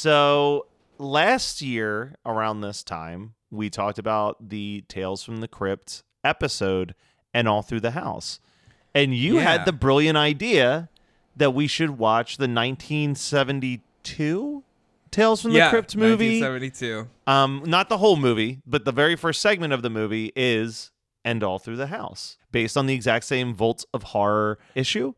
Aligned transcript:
So 0.00 0.66
last 0.96 1.60
year 1.60 2.14
around 2.24 2.62
this 2.62 2.82
time, 2.82 3.34
we 3.50 3.68
talked 3.68 3.98
about 3.98 4.48
the 4.48 4.82
Tales 4.88 5.22
from 5.22 5.40
the 5.40 5.48
Crypt 5.48 6.02
episode 6.24 6.94
and 7.34 7.46
All 7.46 7.60
Through 7.60 7.80
the 7.80 7.90
House. 7.90 8.40
And 8.94 9.14
you 9.14 9.34
Yeah. 9.34 9.42
had 9.42 9.66
the 9.66 9.74
brilliant 9.74 10.16
idea 10.16 10.88
that 11.36 11.50
we 11.50 11.66
should 11.66 11.98
watch 11.98 12.38
the 12.38 12.48
1972 12.48 14.64
Tales 15.10 15.42
from 15.42 15.52
the 15.52 15.68
Crypt 15.68 15.94
movie. 15.94 16.40
1972. 16.40 17.06
Um, 17.26 17.62
not 17.66 17.90
the 17.90 17.98
whole 17.98 18.16
movie, 18.16 18.62
but 18.64 18.86
the 18.86 18.92
very 18.92 19.16
first 19.16 19.42
segment 19.42 19.74
of 19.74 19.82
the 19.82 19.90
movie 19.90 20.32
is 20.34 20.92
"And 21.26 21.42
All 21.42 21.58
Through 21.58 21.76
the 21.76 21.88
House," 21.88 22.38
based 22.52 22.78
on 22.78 22.86
the 22.86 22.94
exact 22.94 23.26
same 23.26 23.54
Vault 23.54 23.84
of 23.92 24.04
Horror 24.04 24.58
issue, 24.74 25.12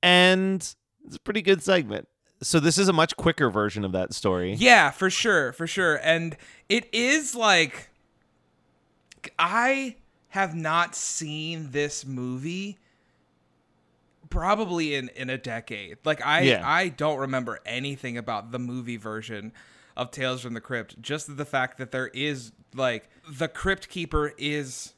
and 0.00 0.60
it's 1.04 1.16
a 1.16 1.20
pretty 1.20 1.42
good 1.42 1.60
segment. 1.60 2.06
So 2.42 2.58
this 2.60 2.76
is 2.76 2.88
a 2.88 2.92
much 2.92 3.16
quicker 3.16 3.48
version 3.50 3.84
of 3.84 3.92
that 3.92 4.12
story. 4.12 4.54
Yeah, 4.54 4.90
for 4.90 5.08
sure, 5.10 5.52
for 5.52 5.66
sure. 5.66 6.00
And 6.02 6.36
it 6.68 6.88
is 6.92 7.34
like 7.34 7.88
I 9.38 9.96
have 10.28 10.54
not 10.54 10.94
seen 10.94 11.70
this 11.70 12.04
movie 12.04 12.78
probably 14.30 14.94
in 14.94 15.08
in 15.10 15.30
a 15.30 15.38
decade. 15.38 15.98
Like 16.04 16.24
I 16.24 16.40
Yeah. 16.42 16.62
I 16.68 16.88
don't 16.88 17.18
remember 17.18 17.60
anything 17.66 18.16
about 18.16 18.50
the 18.50 18.58
movie 18.58 18.96
version 18.96 19.52
of 19.96 20.10
Tales 20.10 20.40
from 20.42 20.54
the 20.54 20.60
Crypt. 20.60 21.00
Just 21.02 21.36
the 21.36 21.44
fact 21.44 21.78
that 21.78 21.90
there 21.92 22.08
is 22.08 22.52
like 22.74 23.08
the 23.30 23.48
Crypt 23.48 23.88
Keeper 23.88 24.32
is 24.38 24.94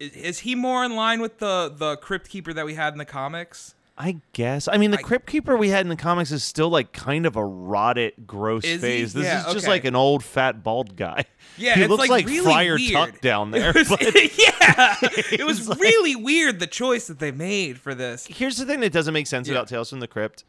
is- 0.00 0.12
is 0.16 0.38
he 0.40 0.54
more 0.54 0.84
in 0.84 0.96
line 0.96 1.20
with 1.20 1.38
the 1.38 1.72
the 1.74 1.96
Crypt 1.96 2.28
Keeper 2.28 2.52
that 2.54 2.64
we 2.66 2.74
had 2.74 2.94
in 2.94 2.98
the 2.98 3.04
comics? 3.04 3.74
I 3.96 4.16
guess. 4.32 4.66
I 4.66 4.76
mean, 4.76 4.90
the 4.90 4.98
I- 4.98 5.02
Crypt 5.02 5.26
Keeper 5.26 5.56
we 5.56 5.68
had 5.68 5.82
in 5.82 5.88
the 5.88 5.94
comics 5.96 6.32
is 6.32 6.42
still 6.42 6.68
like 6.68 6.92
kind 6.92 7.26
of 7.26 7.36
a 7.36 7.44
rotted, 7.44 8.14
gross 8.26 8.64
Is 8.64 8.82
he? 8.82 8.88
face. 8.88 9.12
This 9.12 9.24
Yeah, 9.24 9.46
is 9.46 9.52
just 9.52 9.58
okay. 9.66 9.68
like 9.68 9.84
an 9.84 9.94
old 9.94 10.24
fat 10.24 10.64
bald 10.64 10.96
guy. 10.96 11.24
Yeah, 11.56 11.76
he 11.76 11.86
looks 11.86 12.00
like, 12.00 12.10
like, 12.10 12.26
really 12.26 12.44
Friar 12.44 12.74
weird. 12.74 12.92
Tuck 12.92 13.20
down 13.20 13.52
there. 13.52 13.70
It 13.76 13.76
was- 13.76 13.88
but- 13.88 14.38
yeah, 14.38 14.96
it 15.32 15.46
was 15.46 15.68
like- 15.68 15.78
really 15.78 16.16
weird 16.16 16.58
the 16.58 16.66
choice 16.66 17.06
that 17.06 17.20
they 17.20 17.30
made 17.30 17.78
for 17.78 17.94
this. 17.94 18.26
here's 18.26 18.56
the 18.56 18.66
thing 18.66 18.80
that 18.80 18.92
doesn't 18.92 19.14
make 19.14 19.28
sense 19.28 19.46
Yeah. 19.48 19.54
about 19.54 19.68
Tales 19.68 19.90
from 19.90 20.00
the 20.00 20.08
Crypt 20.08 20.42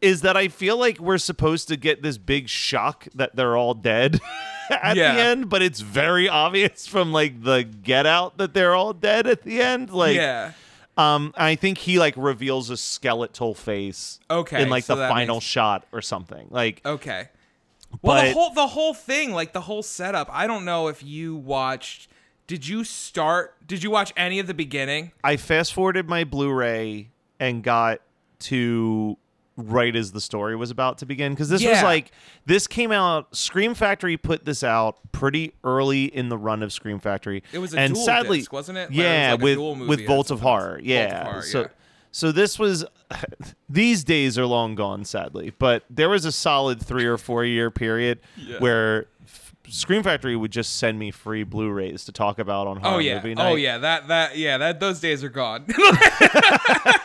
is 0.00 0.22
that 0.22 0.36
I 0.36 0.48
feel 0.48 0.76
like 0.76 0.98
we're 0.98 1.16
supposed 1.18 1.68
to 1.68 1.76
get 1.76 2.02
this 2.02 2.18
big 2.18 2.48
shock 2.48 3.06
that 3.14 3.36
they're 3.36 3.56
all 3.56 3.72
dead 3.74 4.20
at 4.70 4.96
Yeah. 4.96 5.14
the 5.14 5.20
end, 5.20 5.48
but 5.48 5.62
it's 5.62 5.80
very 5.80 6.28
obvious 6.28 6.86
from 6.88 7.12
like 7.12 7.42
the 7.44 7.62
get 7.62 8.04
out 8.04 8.36
that 8.38 8.52
they're 8.52 8.74
all 8.74 8.92
dead 8.92 9.26
at 9.28 9.42
the 9.44 9.62
end. 9.62 9.90
Like 9.90 10.16
yeah. 10.16 10.52
Um 10.96 11.32
I 11.36 11.54
think 11.56 11.78
he 11.78 11.98
like 11.98 12.14
reveals 12.16 12.70
a 12.70 12.76
skeletal 12.76 13.54
face 13.54 14.20
Okay, 14.30 14.62
in 14.62 14.68
like 14.70 14.84
so 14.84 14.94
the 14.96 15.08
final 15.08 15.36
makes- 15.36 15.46
shot 15.46 15.86
or 15.92 16.00
something. 16.02 16.46
Like 16.50 16.80
Okay. 16.84 17.28
Well, 18.02 18.24
the 18.24 18.32
whole 18.32 18.50
the 18.54 18.66
whole 18.66 18.92
thing, 18.94 19.32
like 19.32 19.52
the 19.52 19.60
whole 19.60 19.82
setup. 19.82 20.28
I 20.32 20.46
don't 20.48 20.64
know 20.64 20.88
if 20.88 21.02
you 21.04 21.36
watched. 21.36 22.08
Did 22.48 22.66
you 22.66 22.82
start? 22.84 23.54
Did 23.66 23.82
you 23.84 23.90
watch 23.90 24.12
any 24.16 24.38
of 24.40 24.46
the 24.48 24.54
beginning? 24.54 25.12
I 25.22 25.36
fast 25.36 25.72
forwarded 25.72 26.08
my 26.08 26.24
Blu-ray 26.24 27.10
and 27.38 27.62
got 27.62 28.00
to 28.40 29.16
right 29.56 29.94
as 29.94 30.10
the 30.12 30.20
story 30.20 30.56
was 30.56 30.70
about 30.72 30.98
to 30.98 31.06
begin 31.06 31.32
because 31.32 31.48
this 31.48 31.64
was 31.64 31.82
like 31.82 32.10
this 32.44 32.66
came 32.66 32.90
out 32.90 33.34
Scream 33.36 33.74
Factory 33.74 34.16
put 34.16 34.44
this 34.44 34.64
out 34.64 34.98
pretty 35.12 35.52
early 35.62 36.04
in 36.06 36.28
the 36.28 36.36
run 36.36 36.62
of 36.62 36.72
Scream 36.72 36.98
Factory. 36.98 37.42
It 37.52 37.58
was 37.58 37.72
a 37.74 37.78
and 37.78 37.94
dual 37.94 38.04
sadly, 38.04 38.38
disc, 38.38 38.52
wasn't 38.52 38.78
it? 38.78 38.90
Like, 38.90 38.90
it 38.90 38.96
was 38.96 38.98
Yeah, 38.98 39.30
like 39.32 39.40
a 39.40 39.44
with 39.44 39.54
dual 39.54 39.76
movie 39.76 39.88
with 39.88 40.00
or 40.00 40.06
Vault 40.06 40.30
of. 40.30 40.40
Horror. 40.40 40.68
Vault 40.70 40.80
of 40.80 40.86
Yeah. 40.86 41.24
Horror, 41.24 41.42
so 41.42 41.60
yeah. 41.62 41.66
so 42.10 42.32
this 42.32 42.58
was 42.58 42.84
these 43.68 44.02
days 44.04 44.36
are 44.38 44.46
long 44.46 44.74
gone 44.74 45.04
sadly, 45.04 45.52
but 45.58 45.84
there 45.88 46.08
was 46.08 46.24
a 46.24 46.32
solid 46.32 46.80
3 46.84 47.04
or 47.06 47.16
4 47.16 47.44
year 47.44 47.70
period 47.70 48.18
where 48.58 49.06
Scream 49.66 50.02
Factory 50.02 50.36
would 50.36 50.50
just 50.50 50.76
send 50.76 50.98
me 50.98 51.10
free 51.10 51.42
Blu-rays 51.42 52.04
to 52.04 52.12
talk 52.12 52.38
about 52.38 52.66
on 52.66 52.78
horror 52.78 52.96
Oh 52.96 52.98
yeah. 52.98 53.14
movie 53.16 53.30
oh, 53.30 53.34
night. 53.34 53.50
Oh 53.52 53.54
yeah. 53.54 53.78
That 53.78 54.08
that 54.08 54.36
yeah. 54.36 54.58
That 54.58 54.78
those 54.80 55.00
days 55.00 55.24
are 55.24 55.30
gone. 55.30 55.64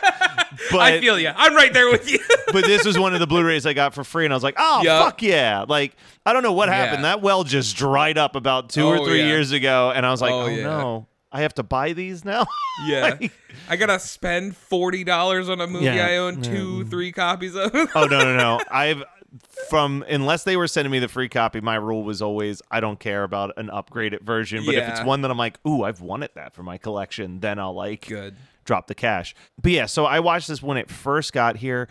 But 0.70 0.80
I 0.80 1.00
feel 1.00 1.18
you. 1.18 1.30
I'm 1.34 1.54
right 1.54 1.72
there 1.72 1.90
with 1.90 2.10
you. 2.10 2.18
but 2.52 2.64
this 2.64 2.84
was 2.84 2.98
one 2.98 3.14
of 3.14 3.20
the 3.20 3.26
Blu-rays 3.26 3.66
I 3.66 3.72
got 3.72 3.94
for 3.94 4.04
free, 4.04 4.24
and 4.24 4.32
I 4.32 4.36
was 4.36 4.42
like, 4.42 4.56
"Oh 4.58 4.82
Yup. 4.82 5.04
fuck 5.04 5.22
yeah!" 5.22 5.64
Like 5.68 5.96
I 6.24 6.32
don't 6.32 6.42
know 6.42 6.52
what 6.52 6.68
happened. 6.68 6.98
Yeah. 6.98 7.14
That 7.14 7.22
well 7.22 7.44
just 7.44 7.76
dried 7.76 8.18
up 8.18 8.36
about 8.36 8.70
two 8.70 8.86
or 8.86 8.98
oh, 8.98 9.04
three 9.04 9.20
yeah. 9.20 9.26
years 9.26 9.52
ago, 9.52 9.92
and 9.94 10.04
I 10.04 10.10
was 10.10 10.20
like, 10.20 10.32
Oh, 10.32 10.42
"Oh, 10.42 10.46
yeah. 10.46 10.62
no, 10.64 11.06
I 11.32 11.42
have 11.42 11.54
to 11.54 11.62
buy 11.62 11.92
these 11.92 12.24
now." 12.24 12.46
yeah. 12.86 13.16
Like- 13.20 13.32
I 13.68 13.76
gotta 13.76 13.98
spend 13.98 14.56
forty 14.56 15.04
dollars 15.04 15.48
on 15.48 15.60
a 15.60 15.66
movie. 15.66 15.88
I 15.88 16.16
own 16.16 16.42
two, 16.42 16.84
three 16.86 17.12
copies 17.12 17.54
of. 17.54 17.70
oh 17.74 18.06
no, 18.06 18.06
no, 18.06 18.36
no! 18.36 18.60
I've 18.70 19.02
from 19.68 20.04
unless 20.08 20.44
they 20.44 20.56
were 20.56 20.66
sending 20.66 20.90
me 20.90 20.98
the 20.98 21.08
free 21.08 21.28
copy, 21.28 21.60
my 21.60 21.76
rule 21.76 22.02
was 22.02 22.20
always 22.20 22.62
I 22.70 22.80
don't 22.80 22.98
care 22.98 23.22
about 23.22 23.52
an 23.56 23.68
upgraded 23.68 24.22
version. 24.22 24.64
But 24.64 24.74
if 24.74 24.88
it's 24.88 25.04
one 25.04 25.22
that 25.22 25.30
I'm 25.30 25.38
like, 25.38 25.58
"Ooh, 25.66 25.84
I've 25.84 26.00
wanted 26.00 26.30
that 26.34 26.54
for 26.54 26.62
my 26.62 26.78
collection," 26.78 27.40
then 27.40 27.58
I'll 27.58 27.74
like 27.74 28.06
Good. 28.08 28.36
drop 28.64 28.86
the 28.86 28.94
cash. 28.94 29.34
But 29.60 29.72
yeah, 29.72 29.86
so 29.86 30.04
I 30.04 30.20
watched 30.20 30.48
this 30.48 30.62
when 30.62 30.76
it 30.76 30.90
first 30.90 31.32
got 31.32 31.58
here. 31.58 31.88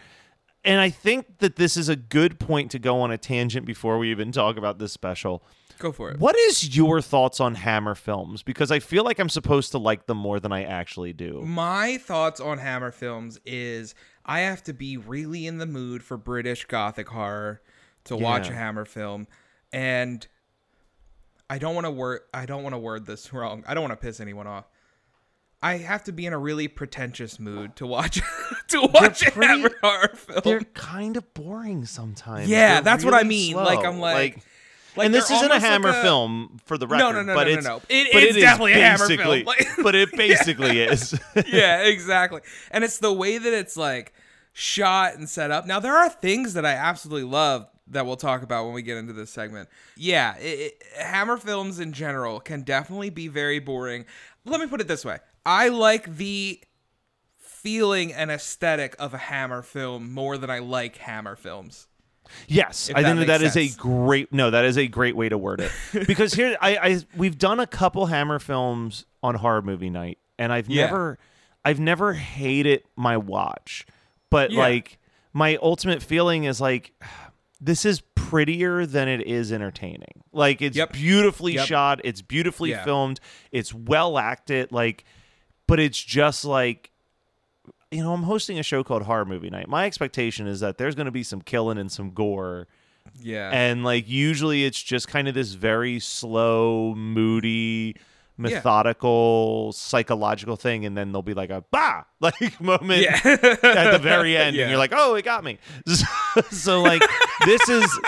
And 0.65 0.81
I 0.81 0.89
think 0.89 1.37
that 1.39 1.55
this 1.55 1.77
is 1.77 1.87
a 1.87 1.95
good 1.95 2.37
point 2.37 2.71
to 2.71 2.79
go 2.79 2.99
on 2.99 3.11
a 3.11 3.17
tangent 3.17 3.65
before 3.65 3.97
we 3.97 4.11
even 4.11 4.31
talk 4.31 4.57
about 4.57 4.77
this 4.77 4.91
special. 4.91 5.41
Go 5.79 5.91
for 5.93 6.11
it. 6.11 6.19
What 6.19 6.35
is 6.37 6.75
your 6.75 7.01
thoughts 7.01 7.39
on 7.39 7.55
Hammer 7.55 7.95
films? 7.95 8.43
Because 8.43 8.69
I 8.69 8.79
feel 8.79 9.03
like 9.05 9.17
I'm 9.17 9.29
supposed 9.29 9.71
to 9.71 9.77
like 9.77 10.05
them 10.07 10.17
more 10.17 10.39
than 10.39 10.51
I 10.51 10.63
actually 10.63 11.13
do. 11.13 11.41
My 11.45 11.97
thoughts 11.97 12.39
on 12.41 12.57
Hammer 12.57 12.91
films 12.91 13.39
is 13.45 13.95
I 14.25 14.41
have 14.41 14.61
to 14.63 14.73
be 14.73 14.97
really 14.97 15.47
in 15.47 15.57
the 15.57 15.65
mood 15.65 16.03
for 16.03 16.17
British 16.17 16.65
Gothic 16.65 17.07
horror 17.07 17.61
to 18.03 18.15
watch 18.17 18.49
a 18.49 18.53
Hammer 18.53 18.83
film. 18.85 19.27
And 19.71 20.27
I 21.49 21.57
don't 21.59 21.73
want 21.75 21.85
to 21.85 21.91
word 21.91 22.21
I 22.33 22.45
don't 22.45 22.61
want 22.63 22.73
to 22.75 22.79
word 22.79 23.05
this 23.05 23.31
wrong. 23.33 23.63
I 23.65 23.73
don't 23.73 23.81
want 23.87 23.99
to 23.99 24.05
piss 24.05 24.19
anyone 24.19 24.47
off. 24.47 24.65
I 25.61 25.77
have 25.77 26.03
to 26.05 26.11
be 26.13 26.25
in 26.25 26.31
a 26.33 26.37
really 26.37 26.67
pretentious 26.69 27.39
mood 27.39 27.75
to 27.77 27.87
watch 27.87 28.21
to 28.69 28.81
watch 28.93 29.25
a 29.25 29.31
pretty- 29.31 29.47
Hammer 29.61 29.71
horror 29.81 30.11
film. 30.15 30.41
They're 30.43 30.59
kind 30.61 31.15
of 31.17 31.33
boring 31.33 31.85
sometimes. 31.85 32.49
Yeah, 32.49 32.75
They're 32.75 32.81
that's 32.83 33.05
what 33.05 33.13
I 33.13 33.23
mean. 33.23 33.53
slow. 33.53 33.63
Like, 33.63 33.85
I'm 33.85 33.99
like- 33.99 34.35
Like, 34.35 34.43
and 34.97 35.13
this 35.13 35.25
isn't 35.25 35.35
a 35.35 35.37
almost 35.37 35.51
like 35.51 35.61
Hammer 35.61 35.89
a- 35.89 36.01
film 36.01 36.59
for 36.65 36.77
the 36.77 36.87
record. 36.87 37.03
No, 37.03 37.11
no, 37.11 37.21
no, 37.23 37.33
but 37.35 37.47
no, 37.47 37.53
no, 37.53 37.57
it's, 37.57 37.67
no. 37.67 37.75
It- 37.89 38.09
but 38.13 38.23
it's 38.23 38.35
it 38.35 38.37
is 38.37 38.43
definitely 38.43 38.73
a 38.73 38.75
Hammer 38.77 39.07
basically, 39.07 39.43
film. 39.43 39.45
Like- 39.45 39.67
but 39.83 39.95
it 39.95 40.09
Yeah. 40.13 40.17
basically 40.17 40.79
is. 40.81 41.19
yeah, 41.47 41.81
exactly. 41.83 42.41
And 42.71 42.83
it's 42.83 42.97
the 42.99 43.13
way 43.13 43.37
that 43.37 43.53
it's 43.53 43.77
like 43.77 44.13
shot 44.53 45.15
and 45.15 45.29
set 45.29 45.51
up. 45.51 45.65
Now 45.65 45.79
there 45.79 45.95
are 45.95 46.09
things 46.09 46.53
that 46.55 46.65
I 46.65 46.73
absolutely 46.73 47.29
love 47.29 47.67
that 47.91 48.05
we'll 48.05 48.17
talk 48.17 48.43
about 48.43 48.65
when 48.65 48.73
we 48.73 48.81
get 48.81 48.97
into 48.97 49.13
this 49.13 49.31
segment. 49.31 49.67
Yeah, 49.97 50.35
it, 50.37 50.43
it, 50.43 50.83
Hammer 50.97 51.37
films 51.37 51.79
in 51.79 51.91
general 51.93 52.39
can 52.39 52.61
definitely 52.61 53.09
be 53.09 53.27
very 53.27 53.59
boring. 53.59 54.05
Let 54.45 54.59
me 54.59 54.67
put 54.67 54.79
it 54.81 54.87
this 54.87 55.03
way: 55.05 55.19
I 55.45 55.69
like 55.69 56.17
the 56.17 56.61
feeling 57.37 58.13
and 58.13 58.31
aesthetic 58.31 58.95
of 58.99 59.13
a 59.13 59.17
Hammer 59.17 59.61
film 59.61 60.13
more 60.13 60.37
than 60.37 60.49
I 60.49 60.59
like 60.59 60.97
Hammer 60.97 61.35
films. 61.35 61.87
Yes, 62.47 62.89
I 62.93 63.01
that 63.01 63.15
think 63.15 63.27
that, 63.27 63.39
that 63.41 63.55
makes 63.55 63.75
a 63.75 63.77
great 63.77 64.31
no. 64.33 64.49
That 64.49 64.65
is 64.65 64.77
a 64.77 64.87
great 64.87 65.15
way 65.15 65.29
to 65.29 65.37
word 65.37 65.61
it 65.61 65.71
because 66.07 66.33
here 66.33 66.57
I, 66.61 66.77
I 66.77 66.99
we've 67.15 67.37
done 67.37 67.59
a 67.59 67.67
couple 67.67 68.05
Hammer 68.07 68.39
films 68.39 69.05
on 69.23 69.35
horror 69.35 69.61
movie 69.61 69.89
night, 69.89 70.17
and 70.37 70.51
I've 70.53 70.69
Yeah. 70.69 70.85
never 70.85 71.19
I've 71.65 71.79
never 71.79 72.13
hated 72.13 72.83
my 72.95 73.17
watch, 73.17 73.85
but 74.29 74.51
Yeah. 74.51 74.59
like 74.59 74.97
my 75.33 75.57
ultimate 75.61 76.01
feeling 76.01 76.45
is 76.45 76.59
like 76.61 76.93
this 77.61 77.83
is 77.85 78.01
prettier 78.15 78.85
than 78.85 79.07
it 79.07 79.25
is 79.27 79.51
entertaining. 79.51 80.23
Like 80.31 80.61
it's 80.61 80.77
Yep. 80.77 80.93
beautifully 80.93 81.55
Yep. 81.55 81.67
shot, 81.67 82.01
it's 82.03 82.21
beautifully 82.21 82.69
Yeah. 82.71 82.83
filmed, 82.83 83.19
it's 83.51 83.73
well 83.73 84.17
acted, 84.17 84.71
like, 84.71 85.03
but 85.67 85.79
it's 85.79 86.01
just 86.01 86.45
like 86.45 86.88
you 87.91 88.03
know, 88.03 88.13
I'm 88.13 88.23
hosting 88.23 88.59
a 88.59 88.63
show 88.63 88.83
called 88.83 89.03
Horror 89.03 89.25
Movie 89.25 89.49
Night. 89.49 89.67
My 89.67 89.85
expectation 89.85 90.45
is 90.47 90.59
that 90.59 90.77
there's 90.77 90.95
going 90.95 91.05
to 91.05 91.11
be 91.11 91.23
some 91.23 91.41
killing 91.41 91.77
and 91.77 91.91
some 91.91 92.11
gore. 92.11 92.67
Yeah, 93.21 93.49
And 93.51 93.83
like 93.83 94.07
usually 94.07 94.65
it's 94.65 94.81
just 94.81 95.07
kind 95.07 95.27
of 95.27 95.33
this 95.33 95.53
very 95.53 95.99
slow, 95.99 96.93
moody, 96.95 97.95
methodical, 98.37 99.71
psychological 99.73 100.55
thing 100.55 100.85
and 100.85 100.95
then 100.97 101.11
there'll 101.11 101.23
be 101.23 101.33
like 101.33 101.49
a 101.49 101.63
bah 101.71 102.03
like 102.19 102.61
moment 102.61 103.01
yeah, 103.01 103.19
at 103.23 103.91
the 103.91 103.99
very 104.01 104.37
end 104.37 104.55
Yeah. 104.55 104.63
and 104.63 104.69
you're 104.71 104.77
like, 104.79 104.93
"Oh, 104.95 105.15
it 105.15 105.25
got 105.25 105.43
me." 105.43 105.57
So, 105.87 106.41
so, 106.51 106.81
like 106.81 107.01
this 107.45 107.67
is 107.67 107.99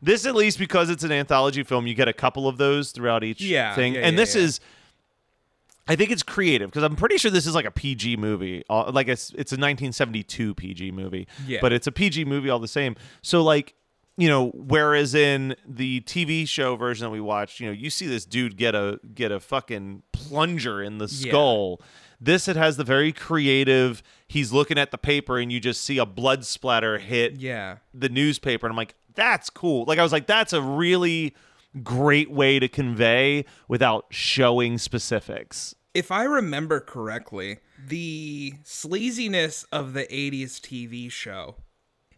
this 0.00 0.26
at 0.26 0.34
least 0.34 0.58
because 0.58 0.88
it's 0.90 1.02
an 1.04 1.12
anthology 1.12 1.62
film, 1.64 1.86
you 1.86 1.94
get 1.94 2.08
a 2.08 2.12
couple 2.12 2.46
of 2.48 2.56
those 2.58 2.92
throughout 2.92 3.24
each 3.24 3.40
Yeah, 3.42 3.74
thing. 3.74 3.94
yeah, 3.94 4.00
and 4.02 4.14
yeah, 4.16 4.22
this 4.22 4.34
yeah. 4.36 4.42
is 4.42 4.60
I 5.90 5.96
think 5.96 6.10
it's 6.12 6.22
creative 6.22 6.70
because 6.70 6.84
I'm 6.84 6.94
pretty 6.94 7.18
sure 7.18 7.30
this 7.32 7.46
is 7.48 7.54
like 7.54 7.64
a 7.64 7.70
PG 7.72 8.16
movie. 8.16 8.62
Uh, 8.70 8.90
Like 8.92 9.08
it's 9.08 9.30
it's 9.30 9.50
a 9.52 9.56
1972 9.58 10.54
PG 10.54 10.92
movie, 10.92 11.26
Yeah. 11.46 11.58
but 11.60 11.72
it's 11.72 11.86
a 11.88 11.92
PG 11.92 12.24
movie 12.26 12.48
all 12.48 12.60
the 12.60 12.68
same. 12.68 12.94
So 13.22 13.42
like, 13.42 13.74
you 14.16 14.28
know, 14.28 14.50
whereas 14.54 15.14
in 15.16 15.56
the 15.66 16.00
TV 16.02 16.46
show 16.46 16.76
version 16.76 17.04
that 17.06 17.10
we 17.10 17.20
watched, 17.20 17.58
you 17.58 17.66
know, 17.66 17.72
you 17.72 17.90
see 17.90 18.06
this 18.06 18.24
dude 18.24 18.56
get 18.56 18.74
a 18.76 19.00
get 19.14 19.32
a 19.32 19.40
fucking 19.40 20.02
plunger 20.12 20.80
in 20.80 20.98
the 20.98 21.06
Yeah. 21.10 21.30
skull. 21.30 21.80
This 22.20 22.46
it 22.46 22.54
has 22.56 22.76
the 22.76 22.84
very 22.84 23.12
creative. 23.12 24.02
He's 24.28 24.52
looking 24.52 24.78
at 24.78 24.92
the 24.92 24.98
paper 24.98 25.38
and 25.38 25.50
you 25.50 25.58
just 25.58 25.80
see 25.80 25.98
a 25.98 26.06
blood 26.06 26.44
splatter 26.44 26.98
hit 26.98 27.40
yeah. 27.40 27.78
the 27.92 28.08
newspaper 28.10 28.66
and 28.66 28.72
I'm 28.72 28.76
like, 28.76 28.94
that's 29.14 29.50
cool. 29.50 29.86
Like 29.88 29.98
I 29.98 30.02
was 30.04 30.12
like, 30.12 30.26
that's 30.28 30.52
a 30.52 30.62
really 30.62 31.34
great 31.82 32.30
way 32.30 32.58
to 32.58 32.68
convey 32.68 33.44
without 33.68 34.04
showing 34.10 34.76
specifics. 34.78 35.74
If 35.94 36.10
I 36.12 36.24
remember 36.24 36.80
correctly, 36.80 37.58
the 37.84 38.54
sleaziness 38.64 39.64
of 39.72 39.92
the 39.92 40.04
80s 40.04 40.60
TV 40.60 41.10
show 41.10 41.56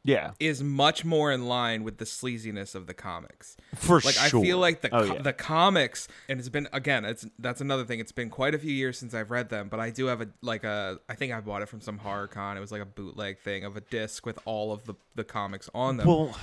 Yeah. 0.04 0.32
is 0.40 0.62
much 0.62 1.04
more 1.04 1.30
in 1.32 1.46
line 1.46 1.84
with 1.84 1.98
the 1.98 2.04
sleaziness 2.04 2.74
of 2.74 2.86
the 2.86 2.94
comics. 2.94 3.56
For 3.76 4.00
like 4.00 4.14
sure. 4.14 4.40
I 4.40 4.42
feel 4.42 4.58
like 4.58 4.80
the 4.82 4.94
Oh, 4.94 5.06
co- 5.06 5.14
yeah. 5.14 5.22
the 5.22 5.32
comics 5.32 6.08
and 6.28 6.38
it's 6.40 6.48
been 6.48 6.69
again 6.72 7.04
it's 7.04 7.24
that's 7.38 7.60
another 7.60 7.84
thing 7.84 8.00
it's 8.00 8.10
been 8.12 8.28
quite 8.30 8.54
a 8.54 8.58
few 8.58 8.72
years 8.72 8.98
since 8.98 9.14
I've 9.14 9.30
read 9.30 9.48
them 9.48 9.69
but 9.69 9.78
I 9.80 9.90
do 9.90 10.06
have 10.06 10.20
a 10.20 10.28
like 10.42 10.64
a 10.64 10.98
I 11.08 11.14
think 11.14 11.32
I 11.32 11.40
bought 11.40 11.62
it 11.62 11.69
from 11.69 11.80
some 11.80 11.98
horror 11.98 12.26
con 12.28 12.56
it 12.56 12.60
was 12.60 12.72
like 12.72 12.82
a 12.82 12.86
bootleg 12.86 13.38
thing 13.38 13.64
of 13.64 13.76
a 13.76 13.80
disc 13.80 14.26
with 14.26 14.38
all 14.44 14.72
of 14.72 14.84
the 14.86 14.94
the 15.14 15.24
comics 15.24 15.70
on 15.74 15.96
them. 15.98 16.06
Well, 16.08 16.36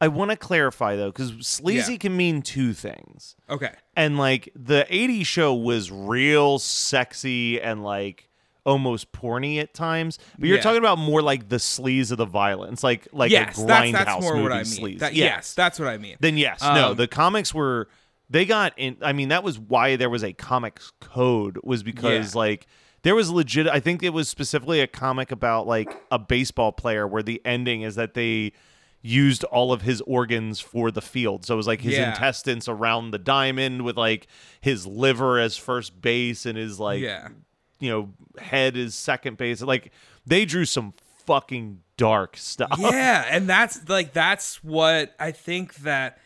I 0.00 0.08
want 0.08 0.30
to 0.30 0.36
clarify 0.36 0.94
though, 0.96 1.10
because 1.10 1.46
sleazy 1.46 1.92
Yeah. 1.92 1.98
can 1.98 2.16
mean 2.16 2.42
two 2.42 2.72
things. 2.72 3.34
okay. 3.50 3.72
And 3.96 4.16
like 4.18 4.50
the 4.54 4.86
80s 4.88 5.26
show 5.26 5.54
was 5.54 5.90
real 5.90 6.58
sexy 6.58 7.60
and 7.60 7.82
like 7.82 8.28
almost 8.64 9.12
porny 9.12 9.58
at 9.60 9.72
times. 9.74 10.18
But 10.38 10.46
you're 10.48 10.58
Yeah. 10.58 10.62
talking 10.62 10.78
about 10.78 10.98
more 10.98 11.22
like 11.22 11.48
the 11.48 11.56
sleaze 11.56 12.10
of 12.12 12.18
the 12.18 12.26
violence, 12.26 12.82
like 12.84 13.08
like 13.12 13.30
yes, 13.30 13.58
a 13.62 13.66
that's 13.66 13.86
grindhouse 13.90 14.04
that's 14.04 14.20
more 14.22 14.32
movie 14.34 14.42
what 14.44 14.52
I 14.52 14.56
mean. 14.56 14.64
sleaze. 14.64 14.98
That- 15.00 15.14
Yeah. 15.14 15.24
Yes, 15.26 15.54
that's 15.54 15.78
what 15.78 15.88
I 15.88 15.96
mean. 15.98 16.16
Then 16.20 16.36
yes, 16.36 16.60
no, 16.62 16.90
Um, 16.90 16.96
the 16.96 17.08
comics 17.08 17.52
were 17.54 17.88
they 18.30 18.44
got 18.44 18.74
in 18.76 18.98
I 19.02 19.12
mean 19.14 19.28
that 19.30 19.42
was 19.42 19.58
why 19.58 19.96
there 19.96 20.10
was 20.10 20.22
a 20.22 20.32
comics 20.34 20.92
code 21.00 21.58
was 21.64 21.82
because 21.82 22.34
Yeah. 22.34 22.38
like 22.38 22.66
there 23.02 23.14
was 23.14 23.30
legit 23.30 23.66
I 23.68 23.80
think 23.80 24.02
it 24.02 24.12
was 24.12 24.28
specifically 24.28 24.80
a 24.80 24.86
comic 24.86 25.32
about 25.32 25.66
like 25.66 25.96
a 26.10 26.18
baseball 26.18 26.70
player 26.72 27.06
where 27.06 27.22
the 27.22 27.40
ending 27.46 27.82
is 27.82 27.94
that 27.94 28.12
they 28.14 28.52
used 29.00 29.44
all 29.44 29.72
of 29.72 29.82
his 29.82 30.00
organs 30.02 30.60
for 30.60 30.90
the 30.90 31.00
field. 31.00 31.44
So 31.46 31.54
it 31.54 31.56
was 31.56 31.66
like 31.66 31.80
his 31.80 31.94
Yeah. 31.94 32.10
intestines 32.10 32.68
around 32.68 33.12
the 33.12 33.18
diamond 33.18 33.82
with 33.82 33.96
like 33.96 34.26
his 34.60 34.86
liver 34.86 35.38
as 35.38 35.56
first 35.56 36.00
base 36.02 36.44
and 36.46 36.58
his 36.58 36.80
like 36.80 37.00
yeah. 37.00 37.28
you 37.78 37.90
know 37.90 38.10
head 38.42 38.76
is 38.76 38.94
second 38.94 39.36
base. 39.36 39.62
Like 39.62 39.92
they 40.26 40.44
drew 40.44 40.64
some 40.64 40.94
fucking 41.26 41.80
dark 41.96 42.36
stuff. 42.36 42.76
yeah, 42.78 43.24
and 43.30 43.48
that's 43.48 43.88
like 43.88 44.12
that's 44.12 44.62
what 44.64 45.14
I 45.20 45.30
think 45.30 45.74
that 45.76 46.18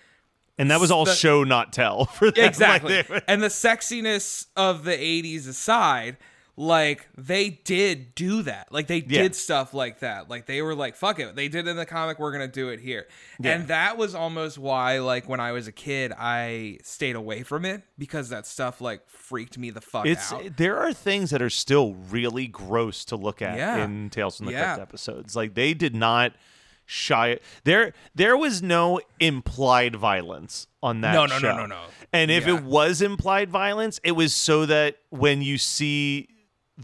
And 0.58 0.70
that 0.70 0.80
was 0.80 0.90
all 0.90 1.04
The- 1.04 1.14
show 1.14 1.44
not 1.44 1.72
tell 1.72 2.04
for 2.16 2.30
them. 2.30 2.40
Like, 2.42 2.50
exactly. 2.50 3.02
they- 3.02 3.20
and 3.28 3.42
the 3.42 3.48
sexiness 3.48 4.46
of 4.56 4.84
the 4.84 4.92
80s 4.96 5.46
aside, 5.48 6.16
like 6.56 7.08
they 7.16 7.48
did 7.48 8.14
do 8.14 8.42
that. 8.42 8.68
Like 8.70 8.86
they 8.86 8.98
Yeah. 8.98 9.22
did 9.22 9.34
stuff 9.34 9.72
like 9.72 10.00
that. 10.00 10.28
Like 10.28 10.46
they 10.46 10.60
were 10.60 10.74
like, 10.74 10.96
fuck 10.96 11.18
it. 11.18 11.34
They 11.34 11.48
did 11.48 11.66
it 11.66 11.70
in 11.70 11.76
the 11.76 11.86
comic, 11.86 12.18
we're 12.18 12.32
going 12.32 12.46
to 12.46 12.52
do 12.52 12.68
it 12.68 12.78
here. 12.80 13.06
And 13.42 13.68
that 13.68 13.96
was 13.96 14.14
almost 14.14 14.58
why 14.58 14.98
like 14.98 15.28
when 15.28 15.40
I 15.40 15.52
was 15.52 15.66
a 15.66 15.72
kid, 15.72 16.12
I 16.16 16.78
stayed 16.82 17.16
away 17.16 17.42
from 17.42 17.64
it 17.64 17.82
because 17.98 18.28
that 18.28 18.46
stuff 18.46 18.80
like 18.82 19.08
freaked 19.08 19.56
me 19.56 19.70
the 19.70 19.80
fuck 19.80 20.04
it's 20.06 20.30
out. 20.32 20.56
there 20.58 20.78
are 20.78 20.92
things 20.92 21.30
that 21.30 21.40
are 21.40 21.50
still 21.50 21.94
really 21.94 22.46
gross 22.48 23.04
to 23.06 23.16
look 23.16 23.40
at 23.40 23.56
Yeah. 23.56 23.82
in 23.84 24.10
Tales 24.10 24.36
from 24.36 24.46
the 24.46 24.52
Yeah. 24.52 24.74
Crypt 24.74 24.88
episodes. 24.90 25.34
Like 25.34 25.54
they 25.54 25.72
did 25.72 25.94
not 25.94 26.32
shy 26.84 27.38
there 27.64 27.94
there 28.14 28.36
was 28.36 28.60
no 28.60 29.00
implied 29.20 29.96
violence 29.96 30.66
on 30.82 31.00
that 31.00 31.14
No, 31.14 31.24
no, 31.26 31.36
no, 31.36 31.38
show. 31.38 31.56
no, 31.56 31.66
no. 31.66 31.80
And 32.12 32.30
if 32.30 32.46
Yeah. 32.46 32.56
it 32.56 32.64
was 32.64 33.00
implied 33.00 33.48
violence, 33.50 34.00
it 34.04 34.12
was 34.12 34.34
so 34.34 34.66
that 34.66 34.96
when 35.08 35.40
you 35.40 35.56
see 35.56 36.28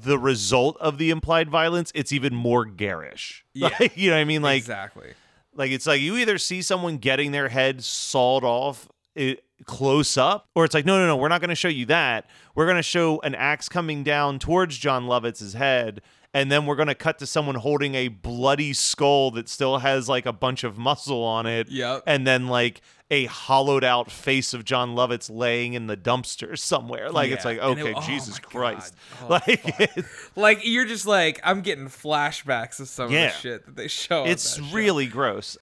the 0.02 0.18
result 0.18 0.76
of 0.80 0.98
the 0.98 1.10
implied 1.10 1.48
violence, 1.48 1.92
it's 1.94 2.12
even 2.12 2.34
more 2.34 2.64
garish. 2.64 3.44
Yeah. 3.54 3.70
Like, 3.80 3.96
you 3.96 4.10
know 4.10 4.16
what 4.16 4.20
I 4.20 4.24
mean? 4.24 4.42
Like 4.42 4.58
exactly. 4.58 5.14
like 5.54 5.70
it's 5.70 5.86
like 5.86 6.00
you 6.00 6.16
either 6.16 6.38
see 6.38 6.62
someone 6.62 6.98
getting 6.98 7.32
their 7.32 7.48
head 7.48 7.82
sawed 7.84 8.44
off 8.44 8.88
it, 9.14 9.44
close 9.64 10.16
up, 10.16 10.48
or 10.54 10.64
it's 10.64 10.74
like 10.74 10.86
no, 10.86 10.98
no, 10.98 11.06
no, 11.06 11.16
we're 11.16 11.28
not 11.28 11.40
going 11.40 11.50
to 11.50 11.54
show 11.54 11.68
you 11.68 11.86
that. 11.86 12.28
We're 12.54 12.66
going 12.66 12.76
to 12.76 12.82
show 12.82 13.20
an 13.20 13.34
axe 13.34 13.68
coming 13.68 14.02
down 14.04 14.38
towards 14.38 14.78
Jon 14.78 15.06
Lovitz's 15.06 15.54
head, 15.54 16.00
and 16.34 16.52
then 16.52 16.66
we're 16.66 16.76
going 16.76 16.88
to 16.88 16.94
cut 16.94 17.18
to 17.18 17.26
someone 17.26 17.56
holding 17.56 17.94
a 17.94 18.08
bloody 18.08 18.72
skull 18.72 19.30
that 19.32 19.48
still 19.48 19.78
has 19.78 20.08
like 20.08 20.26
a 20.26 20.32
bunch 20.32 20.64
of 20.64 20.78
muscle 20.78 21.22
on 21.22 21.46
it. 21.46 21.68
Yep. 21.68 22.04
And 22.06 22.26
then 22.26 22.48
like 22.48 22.80
a 23.10 23.24
hollowed 23.26 23.84
out 23.84 24.10
face 24.10 24.52
of 24.52 24.64
Jon 24.64 24.94
Lovitz 24.94 25.30
laying 25.34 25.72
in 25.74 25.86
the 25.86 25.96
dumpster 25.96 26.58
somewhere. 26.58 27.10
Like 27.10 27.30
it's 27.30 27.44
like 27.44 27.58
And 27.60 27.78
it- 27.78 27.82
okay, 27.82 27.94
oh 27.96 28.00
Jesus. 28.02 28.38
Christ. 28.38 28.94
Oh, 29.22 29.26
like 29.28 30.06
Like 30.36 30.60
you're 30.64 30.84
just 30.84 31.06
like 31.06 31.40
I'm 31.42 31.62
getting 31.62 31.86
flashbacks 31.86 32.80
of 32.80 32.88
some 32.88 33.10
Yeah. 33.10 33.26
of 33.28 33.32
the 33.32 33.38
shit 33.38 33.66
that 33.66 33.76
they 33.76 33.88
show. 33.88 34.24
it's 34.24 34.56
that 34.56 34.64
show. 34.64 34.74
really 34.76 35.06
gross. 35.06 35.56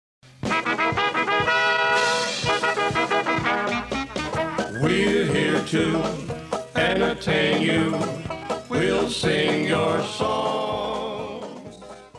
We're 4.83 5.25
here 5.27 5.63
to 5.65 6.03
entertain 6.77 7.63
you. 7.63 7.99
We'll 8.69 9.09
sing 9.09 9.65
your 9.69 10.03
song. 10.05 11.43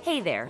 Hey 0.02 0.22
there. 0.22 0.50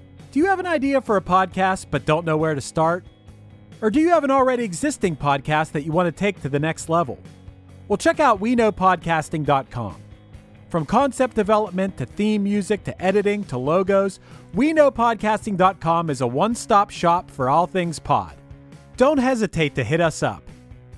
do 0.31 0.39
you 0.39 0.45
have 0.45 0.59
an 0.59 0.65
idea 0.65 1.01
for 1.01 1.17
a 1.17 1.21
podcast 1.21 1.87
but 1.91 2.05
don't 2.05 2.25
know 2.25 2.37
where 2.37 2.55
to 2.55 2.61
start? 2.61 3.05
Or 3.81 3.89
do 3.89 3.99
you 3.99 4.09
have 4.09 4.23
an 4.23 4.31
already 4.31 4.63
existing 4.63 5.15
podcast 5.15 5.71
that 5.73 5.83
you 5.83 5.91
want 5.91 6.07
to 6.07 6.11
take 6.11 6.41
to 6.41 6.49
the 6.49 6.59
next 6.59 6.87
level? 6.87 7.19
Well, 7.87 7.97
check 7.97 8.19
out 8.19 8.39
WeKnowPodcasting.com. 8.39 9.95
From 10.69 10.85
concept 10.85 11.35
development 11.35 11.97
to 11.97 12.05
theme 12.05 12.43
music 12.43 12.85
to 12.85 13.01
editing 13.01 13.43
to 13.45 13.57
logos, 13.57 14.19
WeKnowPodcasting.com 14.55 16.09
is 16.09 16.21
a 16.21 16.27
one 16.27 16.55
stop 16.55 16.89
shop 16.91 17.29
for 17.29 17.49
all 17.49 17.67
things 17.67 17.99
pod. 17.99 18.35
Don't 18.95 19.17
hesitate 19.17 19.75
to 19.75 19.83
hit 19.83 19.99
us 19.99 20.23
up. 20.23 20.43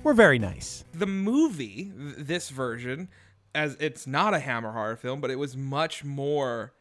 We're 0.04 0.12
very 0.14 0.38
nice. 0.38 0.84
the 0.92 1.06
movie, 1.06 1.90
this 1.96 2.50
version, 2.50 3.08
as 3.54 3.76
it's 3.80 4.06
not 4.06 4.34
a 4.34 4.38
Hammer 4.38 4.72
horror 4.72 4.96
film, 4.96 5.20
but 5.20 5.30
it 5.30 5.38
was 5.38 5.56
much 5.56 6.04
more 6.04 6.72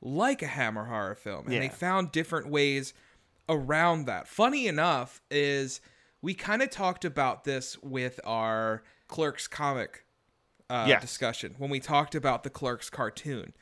like 0.00 0.42
a 0.42 0.46
Hammer 0.46 0.84
horror 0.84 1.14
film, 1.14 1.46
and 1.46 1.62
they 1.62 1.68
found 1.68 2.12
different 2.12 2.48
ways 2.48 2.94
around 3.48 4.06
that. 4.06 4.28
Funny 4.28 4.66
enough, 4.66 5.20
is 5.30 5.80
we 6.22 6.34
kind 6.34 6.62
of 6.62 6.70
talked 6.70 7.04
about 7.04 7.44
this 7.44 7.76
with 7.82 8.20
our 8.24 8.82
Clerks 9.08 9.48
comic 9.48 10.04
uh, 10.70 10.84
Yes. 10.86 11.00
discussion 11.00 11.54
when 11.58 11.70
we 11.70 11.80
talked 11.80 12.14
about 12.14 12.42
the 12.42 12.50
Clerks 12.50 12.90
cartoon. 12.90 13.52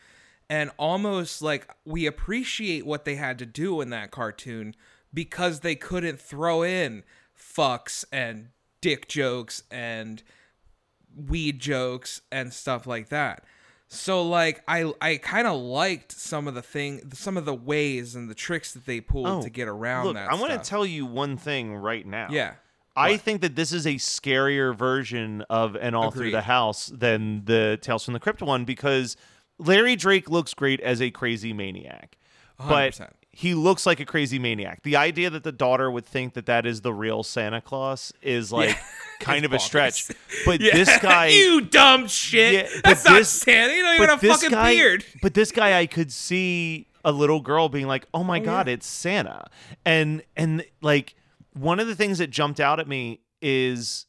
And 0.49 0.71
almost 0.79 1.43
like 1.43 1.69
we 1.85 2.07
appreciate 2.07 2.87
what 2.87 3.05
they 3.05 3.17
had 3.17 3.39
to 3.41 3.47
do 3.47 3.81
in 3.81 3.91
that 3.91 4.11
cartoon 4.11 4.75
because 5.13 5.61
they 5.61 5.75
couldn't 5.75 6.21
throw 6.21 6.63
in 6.63 7.03
fucks 7.37 8.05
and 8.13 8.49
dick 8.81 9.09
jokes 9.09 9.63
and 9.71 10.23
weed 11.17 11.59
jokes 11.61 12.21
and 12.31 12.53
stuff 12.53 12.87
like 12.87 13.09
that. 13.09 13.45
So 13.89 14.27
like 14.27 14.63
I 14.67 14.93
I 15.01 15.17
kind 15.17 15.47
of 15.47 15.61
liked 15.61 16.13
some 16.13 16.49
of 16.49 16.55
the 16.55 16.63
thing 16.63 17.13
some 17.13 17.37
of 17.37 17.45
the 17.45 17.55
ways 17.55 18.15
and 18.17 18.29
the 18.29 18.35
tricks 18.35 18.73
that 18.73 18.85
they 18.85 19.01
pulled 19.01 19.27
oh, 19.27 19.43
to 19.43 19.51
get 19.51 19.69
around 19.69 20.05
Oh, 20.05 20.09
Look, 20.09 20.17
that. 20.17 20.31
I 20.31 20.35
want 20.35 20.53
to 20.53 20.59
tell 20.69 20.85
you 20.85 21.07
one 21.07 21.37
thing 21.37 21.77
right 21.77 22.05
now. 22.05 22.29
Yeah. 22.31 22.55
I 22.97 23.13
What? 23.13 23.21
think 23.21 23.43
that 23.43 23.55
this 23.57 23.73
is 23.73 23.87
a 23.87 23.95
scarier 23.97 24.75
version 24.75 25.43
of 25.51 25.77
And 25.77 25.95
All 25.95 26.11
Through 26.11 26.31
the 26.31 26.41
House 26.43 26.87
than 26.87 27.45
the 27.45 27.79
Tales 27.81 28.05
from 28.05 28.15
the 28.15 28.21
Crypt 28.21 28.41
one 28.43 28.65
because 28.65 29.17
Larry 29.59 29.97
Drake 29.97 30.29
looks 30.31 30.55
great 30.55 30.81
as 30.81 31.01
a 31.03 31.11
crazy 31.11 31.53
maniac. 31.53 32.17
But 32.59 32.95
100%. 32.95 33.11
He 33.39 33.53
looks 33.53 33.85
like 33.85 34.01
a 34.01 34.07
crazy 34.07 34.39
maniac. 34.39 34.83
The 34.83 34.97
idea 34.97 35.29
that 35.29 35.45
the 35.45 35.53
daughter 35.53 35.91
would 35.91 36.07
think 36.07 36.33
that 36.33 36.47
that 36.47 36.65
is 36.65 36.81
the 36.81 36.95
real 36.95 37.23
Santa 37.23 37.61
Claus 37.61 38.11
is 38.23 38.51
like 38.51 38.79
kind 39.21 39.45
of 39.45 39.53
a 39.53 39.59
stretch. 39.59 40.11
But 40.47 40.63
Yeah. 40.63 40.73
this 40.75 40.99
guy 41.03 41.27
you 41.27 41.61
dumb 41.61 42.09
shit. 42.09 42.55
Yeah, 42.55 42.81
That's 42.83 43.05
not 43.05 43.19
this- 43.19 43.29
Santa. 43.29 43.75
You 43.75 43.83
don't 43.83 43.95
even 43.97 44.09
have 44.09 44.25
a 44.25 44.27
fucking 44.27 44.51
guy, 44.53 44.73
beard. 44.75 45.05
But 45.21 45.35
this 45.35 45.53
guy, 45.53 45.79
I 45.79 45.85
could 45.85 46.11
see 46.11 46.89
a 47.05 47.13
little 47.13 47.43
girl 47.43 47.69
being 47.69 47.87
like, 47.87 48.07
"Oh 48.15 48.25
my 48.25 48.41
oh, 48.41 48.45
god, 48.45 48.69
it's 48.69 48.87
Santa," 48.87 49.51
and 49.85 50.23
and 50.35 50.65
like 50.81 51.15
one 51.53 51.79
of 51.79 51.87
the 51.89 51.95
things 51.95 52.17
that 52.17 52.31
jumped 52.31 52.59
out 52.59 52.81
at 52.81 52.89
me 52.89 53.21
is, 53.43 54.07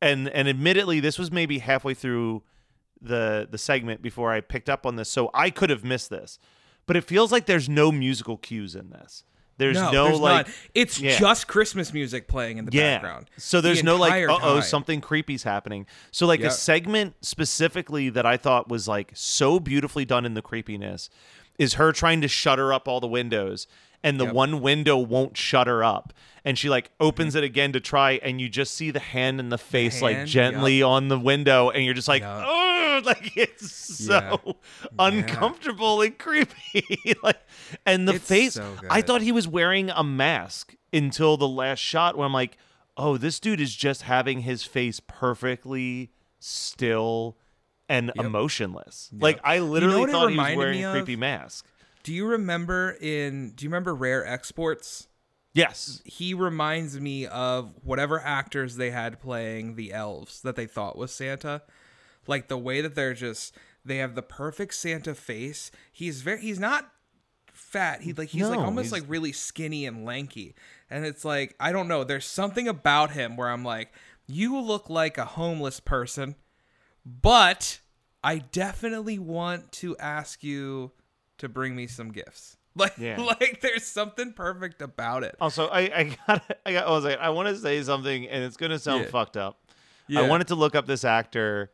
and 0.00 0.30
and 0.30 0.48
admittedly, 0.48 1.00
this 1.00 1.18
was 1.18 1.30
maybe 1.30 1.58
halfway 1.58 1.92
through 1.92 2.42
the 3.02 3.46
the 3.50 3.58
segment 3.58 4.00
before 4.00 4.32
I 4.32 4.40
picked 4.40 4.70
up 4.70 4.86
on 4.86 4.96
this, 4.96 5.10
so 5.10 5.28
I 5.34 5.50
could 5.50 5.68
have 5.68 5.84
missed 5.84 6.08
this, 6.08 6.38
but 6.90 6.96
it 6.96 7.04
feels 7.04 7.30
like 7.30 7.46
there's 7.46 7.68
no 7.68 7.92
musical 7.92 8.36
cues 8.36 8.74
in 8.74 8.90
this. 8.90 9.22
There's 9.58 9.76
no, 9.76 10.06
there's 10.06 10.18
like. 10.18 10.46
not. 10.48 10.56
It's 10.74 11.00
yeah. 11.00 11.16
just 11.20 11.46
Christmas 11.46 11.92
music 11.92 12.26
playing 12.26 12.58
in 12.58 12.64
the 12.64 12.72
Yeah. 12.76 12.94
background. 12.96 13.30
So 13.36 13.60
there's 13.60 13.78
the 13.78 13.84
no 13.84 13.94
like, 13.94 14.28
uh 14.28 14.38
oh, 14.42 14.58
something 14.58 15.00
creepy's 15.00 15.44
happening. 15.44 15.86
So 16.10 16.26
like 16.26 16.40
a 16.40 16.50
segment 16.50 17.14
specifically 17.20 18.08
that 18.08 18.26
I 18.26 18.36
thought 18.36 18.68
was 18.68 18.88
like 18.88 19.12
so 19.14 19.60
beautifully 19.60 20.04
done 20.04 20.26
in 20.26 20.34
the 20.34 20.42
creepiness 20.42 21.10
is 21.60 21.74
her 21.74 21.92
trying 21.92 22.22
to 22.22 22.26
shutter 22.26 22.72
up 22.72 22.88
all 22.88 22.98
the 22.98 23.06
windows 23.06 23.68
and 24.02 24.18
the 24.18 24.24
Yep. 24.24 24.34
one 24.34 24.60
window 24.60 24.98
won't 24.98 25.36
shutter 25.36 25.84
up. 25.84 26.12
And 26.44 26.58
she 26.58 26.68
like 26.68 26.90
opens 26.98 27.36
it 27.36 27.44
again 27.44 27.70
to 27.74 27.78
try 27.78 28.18
and 28.20 28.40
you 28.40 28.48
just 28.48 28.74
see 28.74 28.90
the 28.90 28.98
hand 28.98 29.38
and 29.38 29.52
the 29.52 29.58
face 29.58 30.02
like 30.02 30.16
hand, 30.16 30.28
gently 30.28 30.82
on 30.82 31.06
the 31.06 31.20
window 31.20 31.70
and 31.70 31.84
you're 31.84 31.94
just 31.94 32.08
like, 32.08 32.22
Yep. 32.22 32.44
Oh, 33.02 33.06
like 33.06 33.36
it's 33.36 33.70
so 33.72 34.38
Yeah. 34.44 34.88
uncomfortable 34.98 36.00
and 36.02 36.18
creepy. 36.18 37.14
like 37.22 37.40
and 37.86 38.06
the 38.08 38.14
It's 38.14 38.28
face 38.28 38.54
so 38.54 38.74
I 38.88 39.02
thought 39.02 39.22
he 39.22 39.32
was 39.32 39.46
wearing 39.48 39.90
a 39.90 40.02
mask 40.04 40.74
until 40.92 41.36
the 41.36 41.48
last 41.48 41.78
shot 41.78 42.16
where 42.16 42.26
I'm 42.26 42.32
like, 42.32 42.56
oh, 42.96 43.16
this 43.16 43.40
dude 43.40 43.60
is 43.60 43.74
just 43.74 44.02
having 44.02 44.40
his 44.40 44.64
face 44.64 45.00
perfectly 45.00 46.10
still 46.38 47.36
and 47.88 48.12
emotionless. 48.16 49.10
Like 49.12 49.40
I 49.44 49.58
literally 49.60 50.00
what 50.00 50.08
it 50.08 50.12
thought 50.12 50.30
he 50.30 50.36
was 50.38 50.56
wearing 50.56 50.84
a 50.84 50.92
creepy 50.92 51.16
mask. 51.16 51.66
Do 52.02 52.14
you 52.14 52.26
remember 52.26 52.96
in? 53.00 53.50
Do 53.54 53.64
you 53.64 53.68
remember 53.68 53.94
Rare 53.94 54.26
Exports? 54.26 55.06
Yes. 55.52 56.00
He 56.04 56.32
reminds 56.32 56.98
me 57.00 57.26
of 57.26 57.74
whatever 57.82 58.20
actors 58.20 58.76
they 58.76 58.90
had 58.90 59.20
playing 59.20 59.74
the 59.74 59.92
elves 59.92 60.40
that 60.42 60.54
they 60.54 60.66
thought 60.66 60.96
was 60.96 61.10
Santa. 61.12 61.62
Like 62.26 62.48
the 62.48 62.58
way 62.58 62.80
that 62.80 62.94
they're 62.94 63.14
just 63.14 63.56
they 63.84 63.96
have 63.98 64.14
the 64.14 64.22
perfect 64.22 64.74
Santa 64.74 65.14
face. 65.14 65.70
He's 65.92 66.22
very 66.22 66.40
he's 66.40 66.58
not 66.60 66.90
fat. 67.52 68.02
He 68.02 68.12
like 68.12 68.28
he's 68.28 68.48
like 68.48 68.58
almost 68.58 68.86
he's- 68.86 69.00
like 69.00 69.10
really 69.10 69.32
skinny 69.32 69.86
and 69.86 70.04
lanky. 70.04 70.54
And 70.90 71.04
it's 71.06 71.24
like 71.24 71.54
I 71.60 71.72
don't 71.72 71.88
know, 71.88 72.04
there's 72.04 72.26
something 72.26 72.68
about 72.68 73.10
him 73.12 73.36
where 73.36 73.48
I'm 73.48 73.64
like 73.64 73.92
you 74.26 74.58
look 74.60 74.88
like 74.88 75.18
a 75.18 75.24
homeless 75.24 75.80
person, 75.80 76.36
but 77.04 77.80
I 78.22 78.38
definitely 78.38 79.18
want 79.18 79.72
to 79.72 79.96
ask 79.98 80.42
you 80.44 80.92
to 81.38 81.48
bring 81.48 81.74
me 81.74 81.86
some 81.86 82.12
gifts. 82.12 82.56
Like, 82.76 82.98
Yeah. 82.98 83.20
like 83.20 83.60
there's 83.62 83.84
something 83.84 84.32
perfect 84.32 84.80
about 84.80 85.24
it. 85.24 85.34
Also, 85.40 85.66
I 85.66 85.80
I 85.80 86.16
got 86.28 86.56
I 86.66 86.72
got 86.72 86.86
I 86.86 86.90
was 86.90 87.04
like 87.04 87.18
I 87.18 87.30
want 87.30 87.48
to 87.48 87.56
say 87.56 87.82
something 87.82 88.28
and 88.28 88.44
it's 88.44 88.56
gonna 88.56 88.78
sound 88.78 89.04
Yeah. 89.04 89.10
fucked 89.10 89.36
up. 89.36 89.58
Yeah. 90.06 90.20
I 90.20 90.28
wanted 90.28 90.46
to 90.48 90.54
look 90.54 90.76
up 90.76 90.86
this 90.86 91.04
actor 91.04 91.72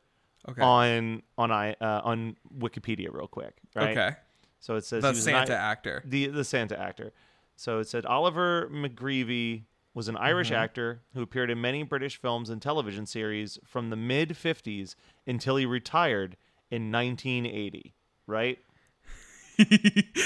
Okay. 0.49 0.63
on 0.63 1.23
on 1.37 1.51
I 1.51 1.73
uh, 1.81 2.01
on 2.05 2.37
Wikipedia 2.59 3.13
real 3.13 3.27
quick. 3.29 3.57
Right. 3.75 3.97
Okay. 3.97 4.17
So 4.61 4.75
it 4.77 4.85
says 4.85 5.03
The 5.03 5.09
he 5.09 5.17
was 5.17 5.27
an 5.27 5.33
Santa 5.35 5.53
I- 5.55 5.57
actor. 5.57 6.03
the 6.05 6.27
the 6.29 6.45
Santa 6.45 6.79
actor. 6.81 7.13
So 7.57 7.79
it 7.81 7.89
said 7.89 8.05
Oliver 8.07 8.69
MacGreevy 8.73 9.65
was 9.95 10.09
an 10.09 10.17
Irish 10.19 10.49
Mm-hmm. 10.49 10.57
actor 10.63 11.01
who 11.15 11.23
appeared 11.23 11.51
in 11.51 11.61
many 11.61 11.83
British 11.83 12.21
films 12.21 12.51
and 12.51 12.61
television 12.61 13.07
series 13.07 13.59
from 13.65 13.89
the 13.91 13.97
mid 13.97 14.31
50s 14.31 14.95
until 15.27 15.57
he 15.57 15.65
retired 15.67 16.37
in 16.71 16.93
1980. 16.93 17.95
Right. 18.27 18.59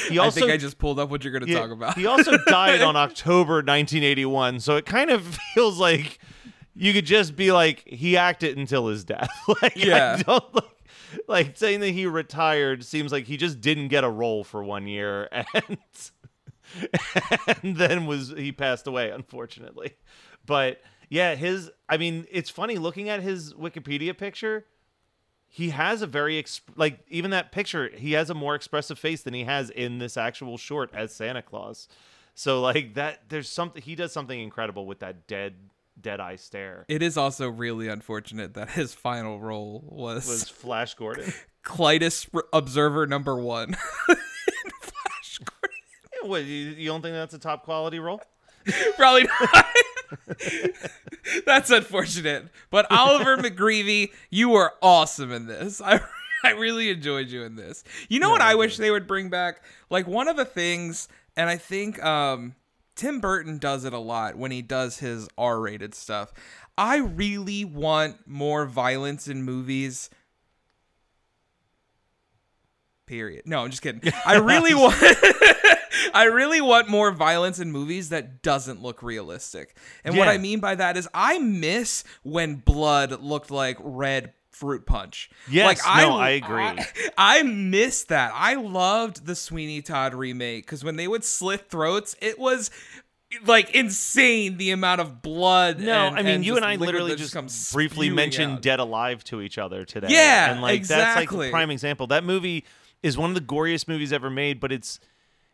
He 0.08 0.18
also, 0.18 0.38
I 0.38 0.40
think 0.40 0.52
I 0.52 0.56
just 0.56 0.78
pulled 0.78 0.98
up 0.98 1.08
what 1.08 1.22
you're 1.22 1.32
going 1.32 1.46
to 1.46 1.52
yeah, 1.52 1.60
talk 1.60 1.70
about. 1.70 1.96
he 1.96 2.04
also 2.06 2.36
died 2.48 2.80
on 2.82 2.96
October 3.06 3.56
1981, 3.62 4.58
so 4.58 4.74
it 4.74 4.84
kind 4.86 5.08
of 5.08 5.38
feels 5.54 5.78
like 5.78 6.18
you 6.80 6.92
could 6.92 7.06
just 7.06 7.36
be 7.36 7.52
like 7.52 7.82
he 7.86 8.16
acted 8.16 8.56
until 8.58 8.88
his 8.88 9.04
death. 9.04 9.30
like 9.62 9.76
Yeah. 9.76 10.16
I 10.18 10.22
don't 10.22 10.54
like 10.54 10.64
like 11.28 11.56
saying 11.56 11.80
that 11.80 11.90
he 11.90 12.06
retired 12.06 12.84
seems 12.84 13.12
like 13.12 13.24
he 13.26 13.36
just 13.36 13.60
didn't 13.60 13.88
get 13.88 14.04
a 14.04 14.08
role 14.10 14.44
for 14.44 14.62
one 14.62 14.86
year 14.86 15.28
and 15.54 15.78
and 17.62 17.76
then 17.76 18.06
was 18.06 18.30
he 18.36 18.52
passed 18.52 18.86
away 18.86 19.10
unfortunately. 19.10 19.94
But 20.46 20.80
yeah, 21.08 21.34
his 21.34 21.70
I 21.88 21.96
mean, 21.96 22.26
it's 22.30 22.50
funny 22.50 22.76
looking 22.78 23.08
at 23.08 23.22
his 23.22 23.52
Wikipedia 23.54 24.16
picture. 24.16 24.66
he 25.48 25.70
has 25.70 26.00
a 26.02 26.06
very 26.06 26.40
exp- 26.42 26.60
like 26.76 27.00
even 27.08 27.30
that 27.32 27.50
picture 27.52 27.90
he 27.96 28.12
has 28.12 28.30
a 28.30 28.34
more 28.34 28.54
expressive 28.54 28.98
face 28.98 29.22
than 29.22 29.34
he 29.34 29.44
has 29.44 29.70
in 29.70 29.98
this 29.98 30.16
actual 30.16 30.56
short 30.56 30.90
as 30.94 31.12
Santa 31.14 31.42
Claus. 31.42 31.88
So 32.34 32.60
like 32.60 32.94
that 32.94 33.28
there's 33.28 33.48
something 33.48 33.82
he 33.82 33.94
does 33.96 34.12
something 34.12 34.38
incredible 34.40 34.86
with 34.86 35.00
that 35.00 35.26
dead 35.26 35.54
dead 36.02 36.20
eye 36.20 36.36
stare. 36.36 36.84
It 36.88 37.02
is 37.02 37.16
also 37.16 37.48
really 37.48 37.88
unfortunate 37.88 38.54
that 38.54 38.70
his 38.70 38.94
final 38.94 39.40
role 39.40 39.84
was, 39.86 40.26
was 40.26 40.48
Flash 40.48 40.94
Gordon. 40.94 41.32
Klytus 41.64 42.28
Observer 42.52 43.06
number 43.06 43.36
one. 43.36 43.76
Flash 44.06 45.38
Gordon. 45.38 45.78
Yeah, 46.22 46.28
what 46.28 46.44
you, 46.44 46.70
you 46.70 46.88
don't 46.88 47.02
think 47.02 47.14
that's 47.14 47.34
a 47.34 47.38
top 47.38 47.64
quality 47.64 47.98
role? 47.98 48.20
Probably 48.96 49.24
not. 49.24 49.66
That's 51.46 51.70
unfortunate. 51.70 52.48
But 52.70 52.90
Oliver 52.90 53.36
MacGreevy, 53.36 54.10
you 54.30 54.48
were 54.50 54.72
awesome 54.82 55.32
in 55.32 55.46
this. 55.46 55.80
I 55.80 56.00
I 56.42 56.52
really 56.52 56.90
enjoyed 56.90 57.28
you 57.28 57.42
in 57.42 57.56
this. 57.56 57.84
You 58.08 58.20
know 58.20 58.30
what 58.30 58.40
I 58.40 58.54
wish 58.54 58.76
they 58.76 58.90
would 58.90 59.06
bring 59.06 59.28
back? 59.28 59.62
Like 59.90 60.06
one 60.06 60.28
of 60.28 60.36
the 60.36 60.44
things, 60.44 61.08
and 61.36 61.48
I 61.48 61.56
think 61.56 62.02
um 62.02 62.54
Tim 63.00 63.18
Burton 63.18 63.56
does 63.56 63.86
it 63.86 63.94
a 63.94 63.98
lot 63.98 64.36
when 64.36 64.50
he 64.50 64.60
does 64.60 64.98
his 64.98 65.26
R-rated 65.38 65.94
stuff. 65.94 66.34
I 66.76 66.98
really 66.98 67.64
want 67.64 68.26
more 68.26 68.66
violence 68.66 69.26
in 69.26 69.42
movies. 69.42 70.10
Period. 73.06 73.44
No, 73.46 73.64
I'm 73.64 73.70
just 73.70 73.80
kidding. 73.80 74.12
I 74.26 74.36
really 74.36 74.74
want 74.74 74.96
I 76.14 76.24
really 76.24 76.60
want 76.60 76.90
more 76.90 77.10
violence 77.10 77.58
in 77.58 77.72
movies 77.72 78.10
that 78.10 78.42
doesn't 78.42 78.82
look 78.82 79.02
realistic. 79.02 79.78
And 80.04 80.14
what 80.14 80.28
I 80.28 80.36
mean 80.36 80.60
by 80.60 80.74
that 80.74 80.98
is 80.98 81.08
I 81.14 81.38
miss 81.38 82.04
when 82.22 82.56
blood 82.56 83.22
looked 83.22 83.50
like 83.50 83.78
red 83.80 84.34
fruit 84.60 84.84
punch. 84.84 85.30
Yes, 85.50 85.82
like, 85.84 86.02
no, 86.02 86.16
I 86.16 86.30
agree. 86.30 86.62
I, 86.62 86.86
I 87.16 87.42
miss 87.42 88.04
that. 88.04 88.30
I 88.34 88.54
loved 88.54 89.24
the 89.26 89.34
Sweeney 89.34 89.80
Todd 89.80 90.14
remake 90.14 90.66
because 90.66 90.84
when 90.84 90.96
they 90.96 91.08
would 91.08 91.24
slit 91.24 91.70
throats, 91.70 92.14
it 92.20 92.38
was 92.38 92.70
like 93.46 93.74
insane 93.74 94.58
the 94.58 94.70
amount 94.70 95.00
of 95.00 95.22
blood. 95.22 95.80
No, 95.80 96.08
and- 96.08 96.18
I 96.18 96.22
mean 96.22 96.34
and 96.36 96.44
you 96.44 96.56
and 96.56 96.64
I 96.64 96.76
literally 96.76 97.14
that 97.14 97.18
just 97.18 97.72
briefly 97.72 98.10
mentioned 98.10 98.54
out. 98.54 98.62
Dead 98.62 98.80
Alive 98.80 99.24
to 99.24 99.40
each 99.40 99.56
other 99.56 99.84
today. 99.84 100.08
Yeah, 100.10 100.52
and 100.52 100.60
like 100.60 100.82
that's 100.82 101.16
like 101.16 101.24
exactly. 101.24 101.48
a 101.48 101.50
prime 101.50 101.70
example. 101.70 102.06
That 102.08 102.22
movie 102.22 102.64
is 103.02 103.16
one 103.16 103.30
of 103.30 103.34
the 103.34 103.40
goriest 103.40 103.88
movies 103.88 104.12
ever 104.12 104.28
made, 104.28 104.60
but 104.60 104.72
it's 104.72 105.00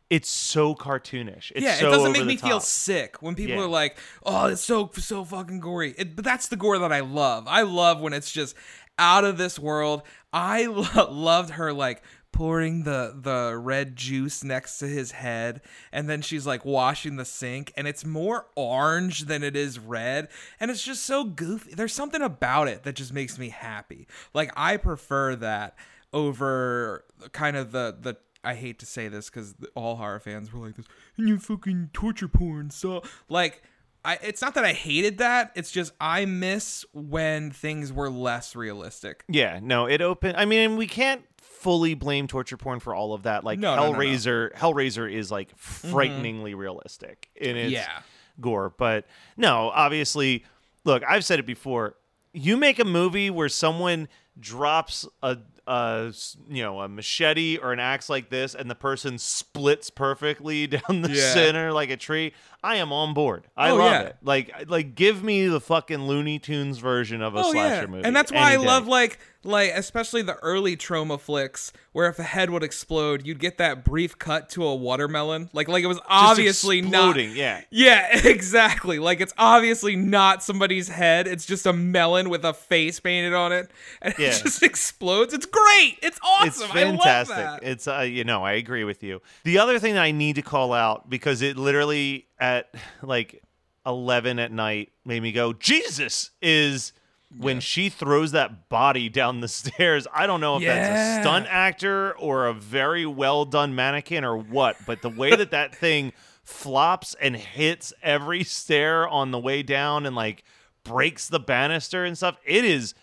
it's 0.08 0.28
so 0.28 0.74
cartoonish. 0.74 1.50
It's 1.54 1.62
yeah, 1.64 1.74
so 1.74 1.88
it 1.88 1.90
doesn't 1.90 2.12
make 2.12 2.22
the 2.22 2.26
me 2.26 2.36
feel 2.36 2.60
sick 2.60 3.20
when 3.20 3.34
people 3.34 3.56
Yeah. 3.56 3.62
are 3.62 3.68
like, 3.68 3.98
"Oh, 4.24 4.46
it's 4.46 4.62
so 4.62 4.90
so 4.94 5.24
fucking 5.24 5.60
gory." 5.60 5.94
It, 5.98 6.14
but 6.14 6.24
that's 6.24 6.48
the 6.48 6.56
gore 6.56 6.78
that 6.78 6.92
I 6.92 7.00
love. 7.00 7.46
I 7.48 7.62
love 7.62 8.00
when 8.00 8.12
it's 8.12 8.30
just 8.30 8.54
out 8.98 9.24
of 9.24 9.38
this 9.38 9.58
world. 9.58 10.02
I 10.32 10.66
lo- 10.66 11.10
loved 11.10 11.50
her 11.50 11.72
like 11.72 12.02
pouring 12.32 12.82
the 12.82 13.18
the 13.18 13.56
red 13.56 13.96
juice 13.96 14.44
next 14.44 14.78
to 14.78 14.86
his 14.86 15.12
head 15.12 15.62
and 15.90 16.06
then 16.06 16.20
she's 16.20 16.46
like 16.46 16.66
washing 16.66 17.16
the 17.16 17.24
sink 17.24 17.72
and 17.78 17.88
it's 17.88 18.04
more 18.04 18.46
orange 18.54 19.20
than 19.20 19.42
it 19.42 19.56
is 19.56 19.78
red 19.78 20.28
and 20.60 20.70
it's 20.70 20.84
just 20.84 21.06
so 21.06 21.24
goofy 21.24 21.74
there's 21.74 21.94
something 21.94 22.20
about 22.20 22.68
it 22.68 22.82
that 22.82 22.94
just 22.94 23.10
makes 23.10 23.38
me 23.38 23.48
happy 23.48 24.06
like 24.34 24.52
i 24.54 24.76
prefer 24.76 25.34
that 25.34 25.78
over 26.12 27.04
kind 27.32 27.56
of 27.56 27.72
the 27.72 27.96
the 27.98 28.18
I 28.46 28.54
hate 28.54 28.78
to 28.78 28.86
say 28.86 29.08
this 29.08 29.28
because 29.28 29.56
all 29.74 29.96
horror 29.96 30.20
fans 30.20 30.52
were 30.52 30.64
like 30.64 30.76
this, 30.76 30.86
and 31.16 31.28
you 31.28 31.38
fucking 31.38 31.90
torture 31.92 32.28
porn. 32.28 32.70
So 32.70 33.02
like, 33.28 33.62
I 34.06 34.18
it's 34.22 34.40
not 34.40 34.54
that 34.54 34.64
I 34.64 34.72
hated 34.72 35.18
that. 35.18 35.52
It's 35.56 35.70
just 35.72 35.92
I 36.00 36.24
miss 36.24 36.84
when 36.92 37.50
things 37.50 37.92
were 37.92 38.08
less 38.08 38.54
realistic. 38.54 39.24
Yeah, 39.28 39.58
no, 39.60 39.86
it 39.86 40.00
opened. 40.00 40.36
I 40.36 40.44
mean, 40.44 40.76
we 40.76 40.86
can't 40.86 41.22
fully 41.38 41.94
blame 41.94 42.28
torture 42.28 42.56
porn 42.56 42.78
for 42.78 42.94
all 42.94 43.12
of 43.12 43.24
that. 43.24 43.42
Like 43.42 43.58
No, 43.58 43.74
no, 43.74 43.82
no, 43.82 43.92
no. 43.92 43.98
Hellraiser, 43.98 44.52
Hellraiser 44.54 45.12
is 45.12 45.32
like 45.32 45.48
mm-hmm. 45.48 45.90
frighteningly 45.90 46.54
realistic 46.54 47.28
in 47.34 47.56
its 47.56 47.72
Yeah. 47.72 48.02
gore. 48.40 48.72
But 48.76 49.06
no, 49.36 49.70
obviously, 49.74 50.44
look, 50.84 51.02
I've 51.08 51.24
said 51.24 51.40
it 51.40 51.46
before. 51.46 51.96
You 52.32 52.56
make 52.56 52.78
a 52.78 52.84
movie 52.84 53.30
where 53.30 53.48
someone 53.48 54.08
drops 54.38 55.08
a, 55.22 55.38
a 55.66 56.12
you 56.48 56.62
know 56.62 56.80
a 56.80 56.88
machete 56.88 57.58
or 57.58 57.72
an 57.72 57.80
axe 57.80 58.08
like 58.08 58.30
this, 58.30 58.54
and 58.54 58.70
the 58.70 58.74
person 58.74 59.18
splits 59.18 59.90
perfectly 59.90 60.66
down 60.66 61.02
the 61.02 61.10
Yeah. 61.12 61.32
center 61.34 61.72
like 61.72 61.90
a 61.90 61.96
tree. 61.96 62.32
I 62.62 62.76
am 62.76 62.92
on 62.92 63.14
board. 63.14 63.44
I 63.56 63.70
Oh, 63.70 63.76
love 63.76 63.92
yeah. 63.92 64.00
it. 64.02 64.16
Like 64.22 64.68
like 64.68 64.94
give 64.94 65.22
me 65.22 65.46
the 65.46 65.60
fucking 65.60 66.06
Looney 66.06 66.38
Tunes 66.38 66.78
version 66.78 67.22
of 67.22 67.34
a 67.36 67.40
Oh 67.40 67.52
slasher 67.52 67.82
yeah, 67.82 67.86
movie, 67.86 68.04
and 68.04 68.14
that's 68.16 68.32
why 68.32 68.52
I 68.52 68.56
day. 68.56 68.64
love 68.66 68.86
like 68.88 69.18
like 69.44 69.70
especially 69.74 70.22
the 70.22 70.34
early 70.36 70.76
Troma 70.76 71.20
flicks 71.20 71.72
where 71.92 72.08
if 72.08 72.18
a 72.18 72.24
head 72.24 72.50
would 72.50 72.64
explode, 72.64 73.24
you'd 73.24 73.38
get 73.38 73.58
that 73.58 73.84
brief 73.84 74.18
cut 74.18 74.48
to 74.50 74.64
a 74.64 74.74
watermelon. 74.74 75.48
Like 75.52 75.68
like 75.68 75.84
it 75.84 75.86
was 75.86 76.00
obviously 76.08 76.82
not 76.82 77.16
yeah. 77.16 77.60
Yeah, 77.70 78.08
exactly. 78.26 78.98
Like 78.98 79.20
it's 79.20 79.34
obviously 79.38 79.94
not 79.94 80.42
somebody's 80.42 80.88
head. 80.88 81.28
It's 81.28 81.46
just 81.46 81.66
a 81.66 81.72
melon 81.72 82.28
with 82.30 82.44
a 82.44 82.52
face 82.54 82.98
painted 82.98 83.34
on 83.34 83.52
it, 83.52 83.70
and 84.02 84.14
Yeah. 84.18 84.28
it 84.28 84.42
just 84.42 84.62
explodes. 84.64 85.32
It's 85.32 85.46
great. 85.56 85.98
It's 86.02 86.18
awesome. 86.22 86.48
It's 86.48 86.60
I 86.60 86.64
love 86.64 86.74
fantastic. 86.74 87.36
that. 87.36 87.62
It's 87.62 87.88
uh, 87.88 88.00
you 88.00 88.24
know, 88.24 88.44
I 88.44 88.52
agree 88.52 88.84
with 88.84 89.02
you. 89.02 89.20
The 89.44 89.58
other 89.58 89.78
thing 89.78 89.94
that 89.94 90.02
I 90.02 90.10
need 90.10 90.36
to 90.36 90.42
call 90.42 90.72
out 90.72 91.08
because 91.08 91.42
it 91.42 91.56
literally 91.56 92.26
at 92.38 92.74
like 93.02 93.42
11 93.84 94.38
at 94.38 94.52
night 94.52 94.92
made 95.04 95.22
me 95.22 95.32
go, 95.32 95.52
"Jesus!" 95.52 96.30
is 96.42 96.92
when 97.38 97.60
she 97.60 97.88
throws 97.88 98.32
that 98.32 98.68
body 98.68 99.08
down 99.08 99.40
the 99.40 99.48
stairs. 99.62 100.06
I 100.14 100.26
don't 100.26 100.40
know 100.40 100.56
if 100.56 100.64
that's 100.64 101.18
a 101.18 101.22
stunt 101.22 101.46
actor 101.48 102.16
or 102.18 102.46
a 102.46 102.54
very 102.54 103.06
well 103.06 103.44
done 103.44 103.74
mannequin 103.74 104.24
or 104.24 104.36
what, 104.36 104.76
but 104.86 105.02
the 105.02 105.10
way 105.10 105.34
that 105.34 105.50
that 105.50 105.74
thing 105.74 106.12
flops 106.42 107.14
and 107.20 107.36
hits 107.36 107.92
every 108.02 108.44
stair 108.44 109.08
on 109.08 109.32
the 109.32 109.38
way 109.38 109.62
down 109.62 110.06
and 110.06 110.14
like 110.14 110.44
breaks 110.84 111.28
the 111.28 111.40
banister 111.40 112.04
and 112.04 112.16
stuff, 112.16 112.36
it 112.44 112.64
is 112.64 112.94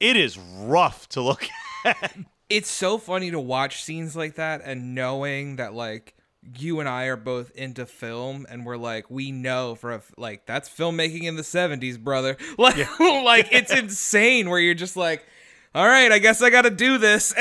it 0.00 0.16
is 0.16 0.38
rough 0.38 1.08
to 1.10 1.20
look 1.20 1.44
at. 1.84 2.16
it's 2.48 2.70
so 2.70 2.98
funny 2.98 3.30
to 3.30 3.40
watch 3.40 3.82
scenes 3.82 4.16
like 4.16 4.36
that 4.36 4.62
and 4.64 4.94
knowing 4.94 5.56
that 5.56 5.74
like 5.74 6.14
you 6.56 6.80
and 6.80 6.88
I 6.88 7.04
are 7.04 7.16
both 7.16 7.50
into 7.50 7.84
film 7.84 8.46
and 8.48 8.64
we're 8.64 8.76
like 8.76 9.10
we 9.10 9.32
know 9.32 9.74
for 9.74 9.92
a 9.92 9.96
f 9.96 10.12
like 10.16 10.46
that's 10.46 10.68
filmmaking 10.68 11.24
in 11.24 11.36
the 11.36 11.42
70s 11.42 11.98
brother. 11.98 12.36
Like 12.58 12.76
like 13.00 13.48
it's 13.52 13.72
insane 13.72 14.48
where 14.48 14.58
you're 14.58 14.74
just 14.74 14.96
like 14.96 15.26
all 15.74 15.86
right 15.86 16.10
I 16.10 16.18
guess 16.18 16.40
I 16.42 16.48
got 16.50 16.62
to 16.62 16.70
do 16.70 16.96
this. 16.98 17.34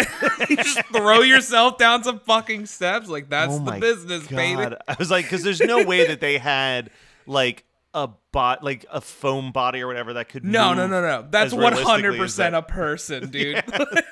Just 0.49 0.83
throw 0.87 1.21
yourself 1.21 1.77
down 1.77 2.03
some 2.03 2.19
fucking 2.19 2.65
steps. 2.65 3.07
Like 3.07 3.29
that's 3.29 3.53
Oh 3.53 3.59
the 3.59 3.71
my 3.71 3.79
business 3.79 4.27
baby. 4.27 4.75
I 4.87 4.95
was 4.99 5.09
like, 5.09 5.25
because 5.25 5.43
there's 5.43 5.61
no 5.61 5.85
way 5.85 6.07
that 6.07 6.19
they 6.19 6.37
had 6.37 6.89
like 7.25 7.63
a 8.03 8.09
bot, 8.31 8.63
like 8.63 8.85
a 8.91 9.01
foam 9.01 9.51
body 9.51 9.81
or 9.81 9.87
whatever 9.87 10.13
that 10.13 10.29
could. 10.29 10.43
Be. 10.43 10.49
No 10.49 10.73
no 10.73 10.87
no 10.87 11.01
no 11.01 11.27
that's 11.29 11.53
as 11.53 11.57
realistically 11.57 12.19
as 12.19 12.35
100% 12.35 12.37
that. 12.37 12.53
a 12.53 12.61
person 12.61 13.29
dude 13.31 13.63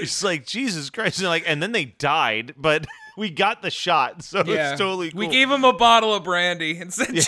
It's 0.00 0.22
like 0.22 0.46
Jesus 0.46 0.90
Christ, 0.90 1.18
and 1.18 1.28
like, 1.28 1.44
and 1.46 1.62
then 1.62 1.72
they 1.72 1.84
died, 1.84 2.54
but 2.56 2.86
we 3.16 3.30
got 3.30 3.62
the 3.62 3.70
shot, 3.70 4.22
so 4.22 4.40
it's 4.40 4.78
totally. 4.78 5.10
Cool. 5.10 5.20
we 5.20 5.26
gave 5.28 5.50
him 5.50 5.64
a 5.64 5.72
bottle 5.72 6.14
of 6.14 6.24
brandy 6.24 6.78
and 6.78 6.92
said 6.92 7.26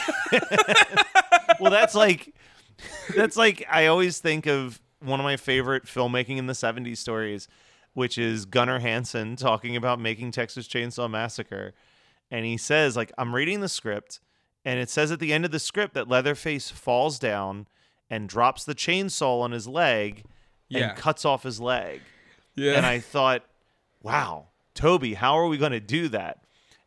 well, 1.61 1.71
that's 1.71 1.95
like, 1.95 2.35
that's 3.17 3.37
like 3.37 3.67
I 3.71 3.87
always 3.87 4.19
think 4.19 4.47
of 4.47 4.81
one 5.01 5.21
of 5.21 5.25
my 5.25 5.37
favorite 5.37 5.87
filmmaking 5.87 6.37
in 6.37 6.47
the 6.47 6.53
'70s 6.53 6.99
stories, 6.99 7.49
which 7.95 8.19
is 8.19 8.45
Gunnar 8.45 8.79
Hansen 8.79 9.37
talking 9.37 9.77
about 9.77 9.99
making 9.99 10.31
Texas 10.33 10.69
Chainsaw 10.69 11.11
Massacre, 11.11 11.75
and 12.31 12.45
he 12.45 12.57
says 12.57 12.97
like 12.97 13.13
I'm 13.19 13.35
reading 13.35 13.61
the 13.61 13.69
script, 13.69 14.21
and 14.67 14.79
it 14.79 14.91
says 14.91 15.11
at 15.11 15.19
the 15.21 15.33
end 15.33 15.45
of 15.47 15.51
the 15.51 15.59
script 15.59 15.95
that 15.95 16.09
Leatherface 16.09 16.71
falls 16.71 17.19
down 17.19 17.67
and 18.11 18.29
drops 18.29 18.65
the 18.65 18.75
chainsaw 18.75 19.41
on 19.41 19.53
his 19.53 19.67
leg 19.67 20.25
Yeah. 20.69 20.89
and 20.91 20.99
cuts 20.99 21.25
off 21.25 21.45
his 21.45 21.61
leg. 21.61 22.03
yeah 22.55 22.73
And 22.73 22.85
I 22.85 22.99
thought, 22.99 23.45
wow, 24.03 24.49
Tobe, 24.75 25.15
how 25.15 25.39
are 25.39 25.47
we 25.47 25.57
going 25.57 25.73
to 25.73 25.81
do 25.81 26.09
that? 26.09 26.41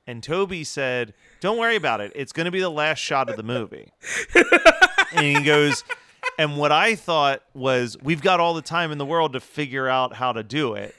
And 0.05 0.21
Tobe 0.23 0.63
said, 0.65 1.13
don't 1.39 1.57
worry 1.57 1.75
about 1.75 2.01
it. 2.01 2.11
It's 2.15 2.31
going 2.33 2.45
to 2.45 2.51
be 2.51 2.59
the 2.61 2.69
last 2.69 2.99
shot 2.99 3.29
of 3.29 3.35
the 3.37 3.43
movie. 3.43 3.91
and 5.13 5.25
he 5.37 5.43
goes, 5.43 5.83
and 6.37 6.57
what 6.57 6.71
I 6.71 6.95
thought 6.95 7.43
was, 7.53 7.95
we've 8.01 8.21
got 8.21 8.39
all 8.39 8.53
the 8.53 8.61
time 8.61 8.91
in 8.91 8.97
the 8.97 9.05
world 9.05 9.33
to 9.33 9.39
figure 9.39 9.87
out 9.87 10.13
how 10.15 10.31
to 10.33 10.43
do 10.43 10.73
it. 10.73 10.95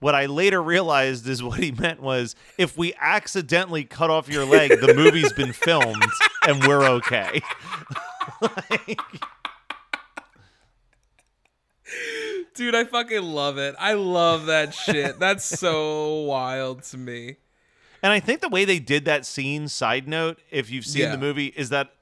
What 0.00 0.14
I 0.14 0.26
later 0.26 0.62
realized 0.62 1.28
is 1.28 1.42
what 1.42 1.60
he 1.60 1.72
meant 1.72 2.00
was 2.00 2.34
if 2.58 2.76
we 2.78 2.94
accidentally 2.98 3.84
cut 3.84 4.08
off 4.10 4.28
your 4.30 4.46
leg, 4.46 4.80
the 4.80 4.94
movie's 4.94 5.32
been 5.34 5.52
filmed 5.52 6.02
and 6.46 6.66
we're 6.66 6.82
okay. 6.84 7.42
Dude, 12.54 12.74
I 12.74 12.84
fucking 12.84 13.22
love 13.22 13.58
it. 13.58 13.74
I 13.78 13.94
love 13.94 14.46
that 14.46 14.74
shit. 14.74 15.18
That's 15.18 15.44
so 15.44 16.20
wild 16.22 16.82
to 16.84 16.98
me. 16.98 17.36
And 18.02 18.12
I 18.12 18.20
think 18.20 18.40
the 18.40 18.48
way 18.48 18.64
they 18.64 18.78
did 18.78 19.04
that 19.06 19.26
scene, 19.26 19.68
side 19.68 20.08
note, 20.08 20.38
if 20.50 20.70
you've 20.70 20.86
seen 20.86 21.02
Yeah. 21.02 21.12
the 21.12 21.18
movie, 21.18 21.46
is 21.48 21.68
that 21.70 21.92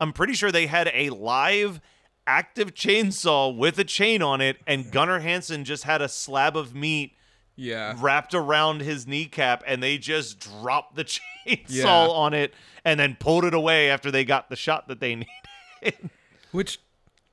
I'm 0.00 0.12
pretty 0.12 0.34
sure 0.34 0.50
they 0.52 0.66
had 0.66 0.90
a 0.94 1.10
live 1.10 1.80
active 2.26 2.74
chainsaw 2.74 3.54
with 3.56 3.78
a 3.78 3.84
chain 3.84 4.20
on 4.22 4.40
it, 4.40 4.58
and 4.66 4.90
Gunnar 4.90 5.20
Hansen 5.20 5.64
just 5.64 5.84
had 5.84 6.02
a 6.02 6.08
slab 6.08 6.56
of 6.56 6.74
meat 6.74 7.12
Yeah. 7.58 7.94
wrapped 7.98 8.34
around 8.34 8.80
his 8.80 9.06
kneecap, 9.06 9.62
and 9.66 9.82
they 9.82 9.98
just 9.98 10.38
dropped 10.40 10.94
the 10.96 11.04
chainsaw 11.46 11.66
Yeah. 11.68 11.86
on 12.08 12.32
it 12.32 12.54
and 12.84 12.98
then 12.98 13.16
pulled 13.18 13.44
it 13.44 13.52
away 13.52 13.90
after 13.90 14.10
they 14.10 14.24
got 14.24 14.48
the 14.48 14.56
shot 14.56 14.88
that 14.88 15.00
they 15.00 15.14
needed. 15.82 16.10
Which, 16.52 16.80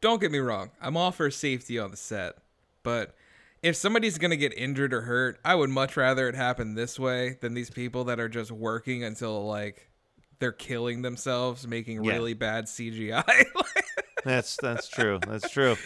don't 0.02 0.20
get 0.20 0.32
me 0.32 0.40
wrong, 0.40 0.72
I'm 0.82 0.98
all 0.98 1.12
for 1.12 1.30
safety 1.32 1.80
on 1.80 1.92
the 1.92 1.98
set, 1.98 2.36
but 2.84 3.16
if 3.64 3.76
somebody's 3.76 4.18
gonna 4.18 4.36
get 4.36 4.54
injured 4.58 4.94
or 4.94 5.02
hurt, 5.02 5.40
I 5.46 5.56
would 5.56 5.70
much 5.70 5.96
rather 5.98 6.28
it 6.28 6.36
happen 6.36 6.76
this 6.76 7.00
way 7.00 7.38
than 7.42 7.54
these 7.54 7.70
people 7.70 8.04
that 8.06 8.20
are 8.20 8.30
just 8.30 8.52
working 8.52 9.04
until 9.04 9.46
like 9.48 9.90
they're 10.40 10.52
killing 10.52 11.02
themselves, 11.02 11.66
making 11.68 12.04
Yeah. 12.04 12.12
really 12.14 12.34
bad 12.34 12.66
CGI. 12.66 13.24
That's 14.26 14.58
that's 14.58 14.88
true. 14.88 15.20
That's 15.26 15.50
true. 15.52 15.78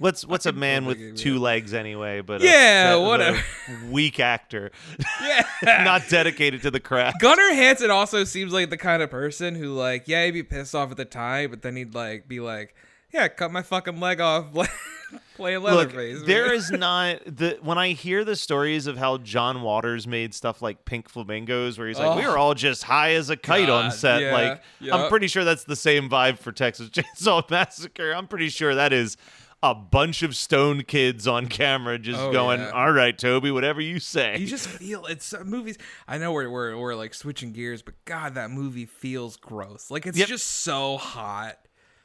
What's 0.00 0.24
what's 0.26 0.46
a 0.46 0.52
man 0.52 0.86
with 0.86 1.16
two 1.18 1.38
legs 1.38 1.74
anyway? 1.74 2.22
But 2.22 2.40
Yeah, 2.40 2.94
the 2.94 3.00
whatever. 3.02 3.38
Weak 3.90 4.18
actor, 4.18 4.72
yeah. 5.22 5.44
not 5.84 6.08
dedicated 6.08 6.62
to 6.62 6.70
the 6.70 6.80
craft. 6.80 7.20
Gunnar 7.20 7.52
Hansen 7.54 7.90
also 7.90 8.24
seems 8.24 8.50
like 8.52 8.70
the 8.70 8.78
kind 8.78 9.02
of 9.02 9.10
person 9.10 9.54
who, 9.54 9.74
like, 9.74 10.08
yeah, 10.08 10.24
he'd 10.24 10.30
be 10.30 10.42
pissed 10.42 10.74
off 10.74 10.90
at 10.90 10.96
the 10.96 11.04
time, 11.04 11.50
but 11.50 11.60
then 11.60 11.76
he'd 11.76 11.94
like 11.94 12.26
be 12.26 12.40
like, 12.40 12.74
"Yeah, 13.12 13.28
cut 13.28 13.52
my 13.52 13.60
fucking 13.60 14.00
leg 14.00 14.22
off, 14.22 14.46
play 15.36 15.58
Look, 15.58 15.74
Leatherface." 15.92 16.22
there 16.22 16.46
man." 16.46 16.54
is 16.56 16.70
not 16.70 17.18
the 17.26 17.58
when 17.60 17.76
I 17.76 17.88
hear 17.88 18.24
the 18.24 18.36
stories 18.36 18.86
of 18.86 18.96
how 18.96 19.18
John 19.18 19.60
Waters 19.60 20.06
made 20.06 20.32
stuff 20.34 20.62
like 20.62 20.86
Pink 20.86 21.10
Flamingos, 21.10 21.78
where 21.78 21.88
he's 21.88 21.98
like, 21.98 22.16
"We 22.16 22.24
Oh. 22.24 22.30
were 22.32 22.38
all 22.38 22.54
just 22.54 22.84
high 22.84 23.10
as 23.16 23.28
a 23.28 23.36
kite 23.36 23.68
on 23.68 23.90
set." 23.90 24.22
yeah, 24.22 24.32
like, 24.32 24.62
I'm 24.92 25.10
pretty 25.10 25.26
sure 25.26 25.44
that's 25.44 25.64
the 25.64 25.76
same 25.76 26.08
vibe 26.08 26.38
for 26.38 26.52
Texas 26.52 26.88
Chainsaw 26.88 27.48
Massacre. 27.50 28.12
I'm 28.14 28.26
pretty 28.26 28.48
sure 28.48 28.74
that 28.74 28.94
is 28.94 29.18
a 29.62 29.74
bunch 29.74 30.22
of 30.22 30.34
stone 30.34 30.82
kids 30.82 31.26
on 31.28 31.46
camera 31.46 31.98
just 31.98 32.18
Oh, 32.18 32.32
going, 32.32 32.60
yeah. 32.60 32.70
"All 32.70 32.92
right, 32.92 33.16
Tobe, 33.16 33.46
whatever 33.50 33.80
you 33.80 34.00
say." 34.00 34.38
you 34.38 34.46
just 34.46 34.66
feel 34.66 35.04
it's 35.06 35.34
uh, 35.34 35.42
movies. 35.44 35.76
I 36.08 36.16
know 36.18 36.32
we're, 36.32 36.48
we're 36.48 36.76
we're 36.78 36.94
like 36.94 37.12
switching 37.14 37.52
gears, 37.52 37.82
but 37.82 37.94
God, 38.06 38.34
that 38.36 38.50
movie 38.50 38.86
feels 38.86 39.36
gross. 39.36 39.90
Like 39.90 40.06
it's 40.06 40.16
Yep. 40.18 40.28
just 40.28 40.46
so 40.46 40.96
hot. 40.96 41.58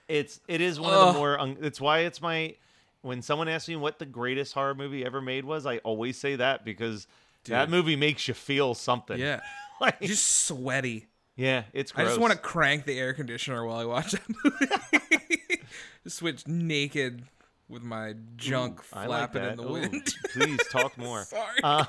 It's 0.08 0.40
it 0.48 0.60
is 0.62 0.80
one 0.80 0.94
of 0.94 1.14
the 1.14 1.20
more. 1.20 1.40
Un- 1.40 1.58
it's 1.62 1.80
why 1.82 2.00
it's 2.00 2.22
my. 2.22 2.56
When 3.02 3.22
someone 3.22 3.48
asks 3.48 3.70
me 3.70 3.76
what 3.76 4.00
the 4.00 4.06
greatest 4.06 4.54
horror 4.54 4.74
movie 4.76 5.06
ever 5.06 5.22
made 5.22 5.46
was, 5.46 5.66
I 5.66 5.78
always 5.78 6.18
say 6.18 6.36
that 6.38 6.66
because 6.66 7.08
that 7.46 7.70
movie 7.70 7.96
makes 7.96 8.28
you 8.28 8.34
feel 8.34 8.74
something. 8.74 9.18
Yeah, 9.20 9.42
like 9.82 10.02
just 10.02 10.28
sweaty. 10.46 11.08
yeah, 11.36 11.64
it's. 11.72 11.94
I 11.96 12.04
just 12.04 12.20
want 12.20 12.34
to 12.34 12.40
crank 12.40 12.86
the 12.86 13.00
air 13.00 13.14
conditioner 13.14 13.64
while 13.66 13.78
I 13.78 13.86
watch 13.86 14.12
that 14.12 14.22
movie. 14.44 15.62
switch 16.08 16.48
naked 16.48 17.24
with 17.70 17.84
my 17.84 18.14
junk 18.38 18.82
like 18.94 19.06
flapping 19.08 19.44
in 19.44 19.56
the 19.58 19.64
Ooh, 19.64 19.72
wind. 19.74 20.14
please 20.34 20.60
talk 20.72 20.98
more. 20.98 21.24
Sorry. 21.24 21.62
Um, 21.64 21.86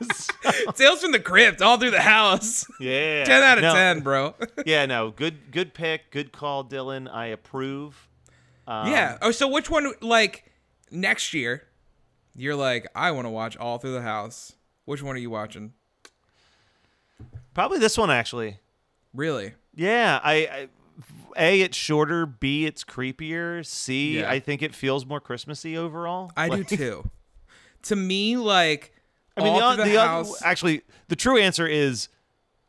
Tales 0.74 1.00
from 1.00 1.12
the 1.12 1.20
Crypt 1.20 1.62
all 1.62 1.78
through 1.78 1.92
the 1.92 2.00
house. 2.00 2.66
yeah, 2.80 3.24
10 3.24 3.42
out 3.42 3.58
of 3.58 3.62
No, 3.62 3.72
10, 3.74 4.00
bro. 4.00 4.34
yeah, 4.66 4.86
no, 4.86 5.10
good, 5.10 5.50
good 5.52 5.72
pick, 5.74 6.10
good 6.10 6.32
call, 6.32 6.64
Dylan. 6.64 7.08
I 7.12 7.26
approve. 7.26 8.08
Um, 8.66 8.90
yeah. 8.90 9.18
Oh, 9.22 9.30
so 9.30 9.46
which 9.48 9.70
one, 9.70 9.92
like, 10.00 10.50
next 10.90 11.32
year, 11.34 11.62
you're 12.34 12.56
like, 12.56 12.88
I 12.94 13.12
want 13.12 13.26
to 13.26 13.30
watch 13.30 13.56
all 13.56 13.78
through 13.78 13.92
the 13.92 14.02
house. 14.02 14.54
Which 14.84 15.02
one 15.02 15.14
are 15.14 15.20
you 15.20 15.30
watching? 15.30 15.72
probably 17.54 17.78
this 17.78 17.96
one 17.96 18.10
actually. 18.10 18.58
Really? 19.14 19.54
Yeah, 19.76 20.18
I, 20.22 20.34
I 20.34 20.68
a 21.36 21.60
it's 21.62 21.76
shorter. 21.76 22.26
B 22.26 22.66
it's 22.66 22.84
creepier. 22.84 23.64
C 23.64 24.18
Yeah. 24.20 24.30
I 24.30 24.40
think 24.40 24.62
it 24.62 24.74
feels 24.74 25.04
more 25.06 25.20
Christmassy 25.20 25.76
overall. 25.76 26.30
I 26.36 26.48
Like- 26.48 26.68
do 26.68 26.76
too. 26.76 27.10
to 27.82 27.96
me, 27.96 28.36
like, 28.36 28.92
I 29.36 29.42
mean, 29.42 29.58
the, 29.58 29.76
the, 29.84 29.90
the 29.90 30.00
house. 30.00 30.42
actually, 30.42 30.82
the 31.08 31.16
true 31.16 31.38
answer 31.38 31.66
is 31.66 32.08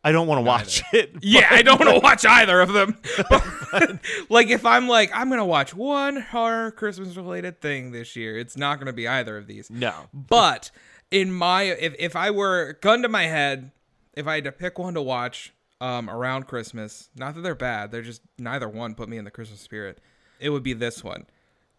I 0.04 0.12
don't 0.12 0.28
want 0.28 0.38
to 0.40 0.44
watch 0.44 0.84
it. 0.94 1.16
Yeah, 1.22 1.48
I 1.50 1.62
don't 1.64 1.80
want 1.80 1.92
to 1.94 2.00
watch 2.00 2.26
either 2.26 2.62
of 2.62 2.74
them. 2.74 2.98
But, 3.30 4.00
like, 4.30 4.50
if 4.50 4.64
I'm 4.66 4.88
like, 4.88 5.10
I'm 5.14 5.30
gonna 5.30 5.46
watch 5.46 5.74
one 5.74 6.22
horror 6.22 6.70
Christmas 6.72 7.16
related 7.18 7.60
thing 7.60 7.92
this 7.92 8.16
year, 8.16 8.38
it's 8.38 8.56
not 8.56 8.78
gonna 8.78 8.94
be 8.94 9.08
either 9.08 9.36
of 9.38 9.48
these. 9.48 9.70
No. 9.72 9.94
But 10.14 10.70
in 11.10 11.32
my, 11.32 11.64
if 11.64 11.96
if 11.98 12.16
I 12.16 12.30
were 12.30 12.78
gun 12.82 13.02
to 13.02 13.10
my 13.10 13.24
head, 13.24 13.72
if 14.14 14.28
I 14.28 14.36
had 14.36 14.44
to 14.44 14.52
pick 14.52 14.78
one 14.78 14.94
to 14.94 15.02
watch 15.02 15.54
um, 15.82 16.10
around 16.10 16.48
Christmas, 16.48 17.10
not 17.16 17.36
that 17.36 17.42
they're 17.42 17.56
bad, 17.56 17.92
they're 17.92 18.02
just 18.02 18.22
neither 18.38 18.70
one 18.70 18.96
put 18.96 19.10
me 19.10 19.18
in 19.18 19.26
the 19.26 19.32
Christmas 19.32 19.60
spirit. 19.60 20.00
It 20.40 20.50
would 20.50 20.64
be 20.64 20.74
this 20.74 21.04
one. 21.04 21.26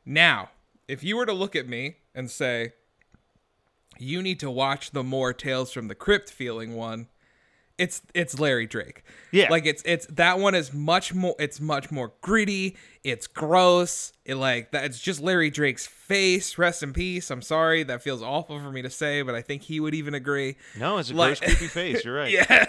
Now, 0.05 0.51
if 0.89 1.03
you 1.03 1.17
were 1.17 1.27
to 1.27 1.33
look 1.33 1.57
at 1.57 1.69
me 1.69 1.97
and 2.15 2.31
say, 2.31 2.73
you 3.99 4.23
need 4.23 4.41
to 4.41 4.51
watch 4.51 4.91
the 4.91 5.03
more 5.03 5.33
Tales 5.33 5.73
from 5.73 5.89
the 5.89 5.95
Crypt 5.95 6.31
feeling 6.31 6.75
one, 6.75 7.09
it's 7.79 8.01
it's 8.15 8.39
Larry 8.39 8.67
Drake. 8.67 9.03
Yeah. 9.33 9.49
Like 9.51 9.67
it's 9.67 9.83
it's 9.85 10.07
that 10.07 10.39
one 10.39 10.55
is 10.55 10.73
much 10.73 11.13
more 11.15 11.35
it's 11.39 11.61
much 11.61 11.91
more 11.91 12.13
gritty, 12.23 12.77
it's 13.05 13.27
gross. 13.27 14.13
It 14.25 14.37
like 14.37 14.71
that 14.73 14.85
it's 14.85 14.99
just 14.99 15.21
Larry 15.21 15.51
Drake's 15.51 15.87
face. 15.87 16.57
Rest 16.59 16.83
in 16.83 16.93
peace. 16.93 17.31
I'm 17.31 17.43
sorry. 17.43 17.83
That 17.83 18.03
feels 18.03 18.23
awful 18.23 18.59
for 18.61 18.71
me 18.71 18.83
to 18.83 18.91
say, 18.91 19.23
but 19.23 19.35
I 19.35 19.43
think 19.43 19.63
he 19.63 19.79
would 19.81 19.95
even 19.95 20.15
agree. 20.15 20.57
No, 20.79 20.99
it's 20.99 21.11
a 21.11 21.15
Like- 21.15 21.39
gross, 21.41 21.57
creepy 21.57 21.67
face. 21.69 22.05
You're 22.05 22.15
right. 22.17 22.31
Yeah. 22.49 22.65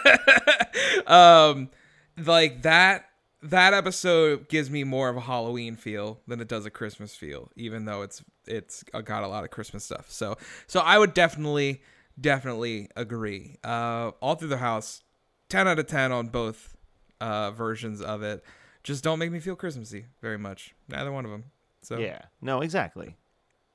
um 1.08 1.70
like 2.18 2.64
that 2.64 3.06
that 3.44 3.74
episode 3.74 4.50
gives 4.50 4.70
me 4.70 4.84
more 4.84 5.10
of 5.10 5.16
a 5.16 5.22
Halloween 5.22 5.76
feel 5.76 6.20
than 6.28 6.42
it 6.42 6.48
does 6.48 6.66
a 6.66 6.72
Christmas 6.72 7.16
feel, 7.16 7.52
even 7.56 7.86
though 7.86 8.02
it's 8.02 8.24
it's 8.48 8.84
got 8.84 9.24
a 9.24 9.28
lot 9.28 9.44
of 9.44 9.52
Christmas 9.52 9.84
stuff. 9.84 10.10
So 10.10 10.38
so 10.66 10.80
I 10.80 10.98
would 10.98 11.14
definitely 11.14 11.82
definitely 12.20 12.90
agree. 12.96 13.58
Uh 13.64 14.12
all 14.22 14.36
through 14.36 14.48
the 14.50 14.58
house, 14.58 15.04
ten 15.50 15.68
out 15.68 15.80
of 15.80 15.88
ten 15.88 16.12
on 16.12 16.28
both 16.28 16.76
uh 17.22 17.52
versions 17.52 18.02
of 18.02 18.24
it. 18.24 18.44
Just 18.84 19.04
don't 19.04 19.20
make 19.20 19.32
me 19.32 19.40
feel 19.40 19.56
Christmassy 19.56 20.06
very 20.22 20.38
much. 20.38 20.74
Neither 20.88 21.12
one 21.12 21.26
of 21.26 21.32
them. 21.32 21.46
So 21.82 21.98
Yeah. 21.98 22.22
No, 22.42 22.62
exactly. 22.62 23.16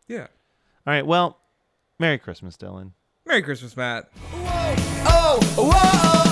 yeah. 0.09 0.27
All 0.87 0.93
right. 0.93 1.07
Well, 1.07 1.39
Merry 1.99 2.19
Christmas, 2.19 2.57
Dylan. 2.57 2.93
Merry 3.27 3.43
Christmas, 3.43 3.77
Matt. 3.77 4.11
Oh, 4.35 5.39
whoa, 5.57 5.71
oh, 5.71 6.23
oh, 6.27 6.32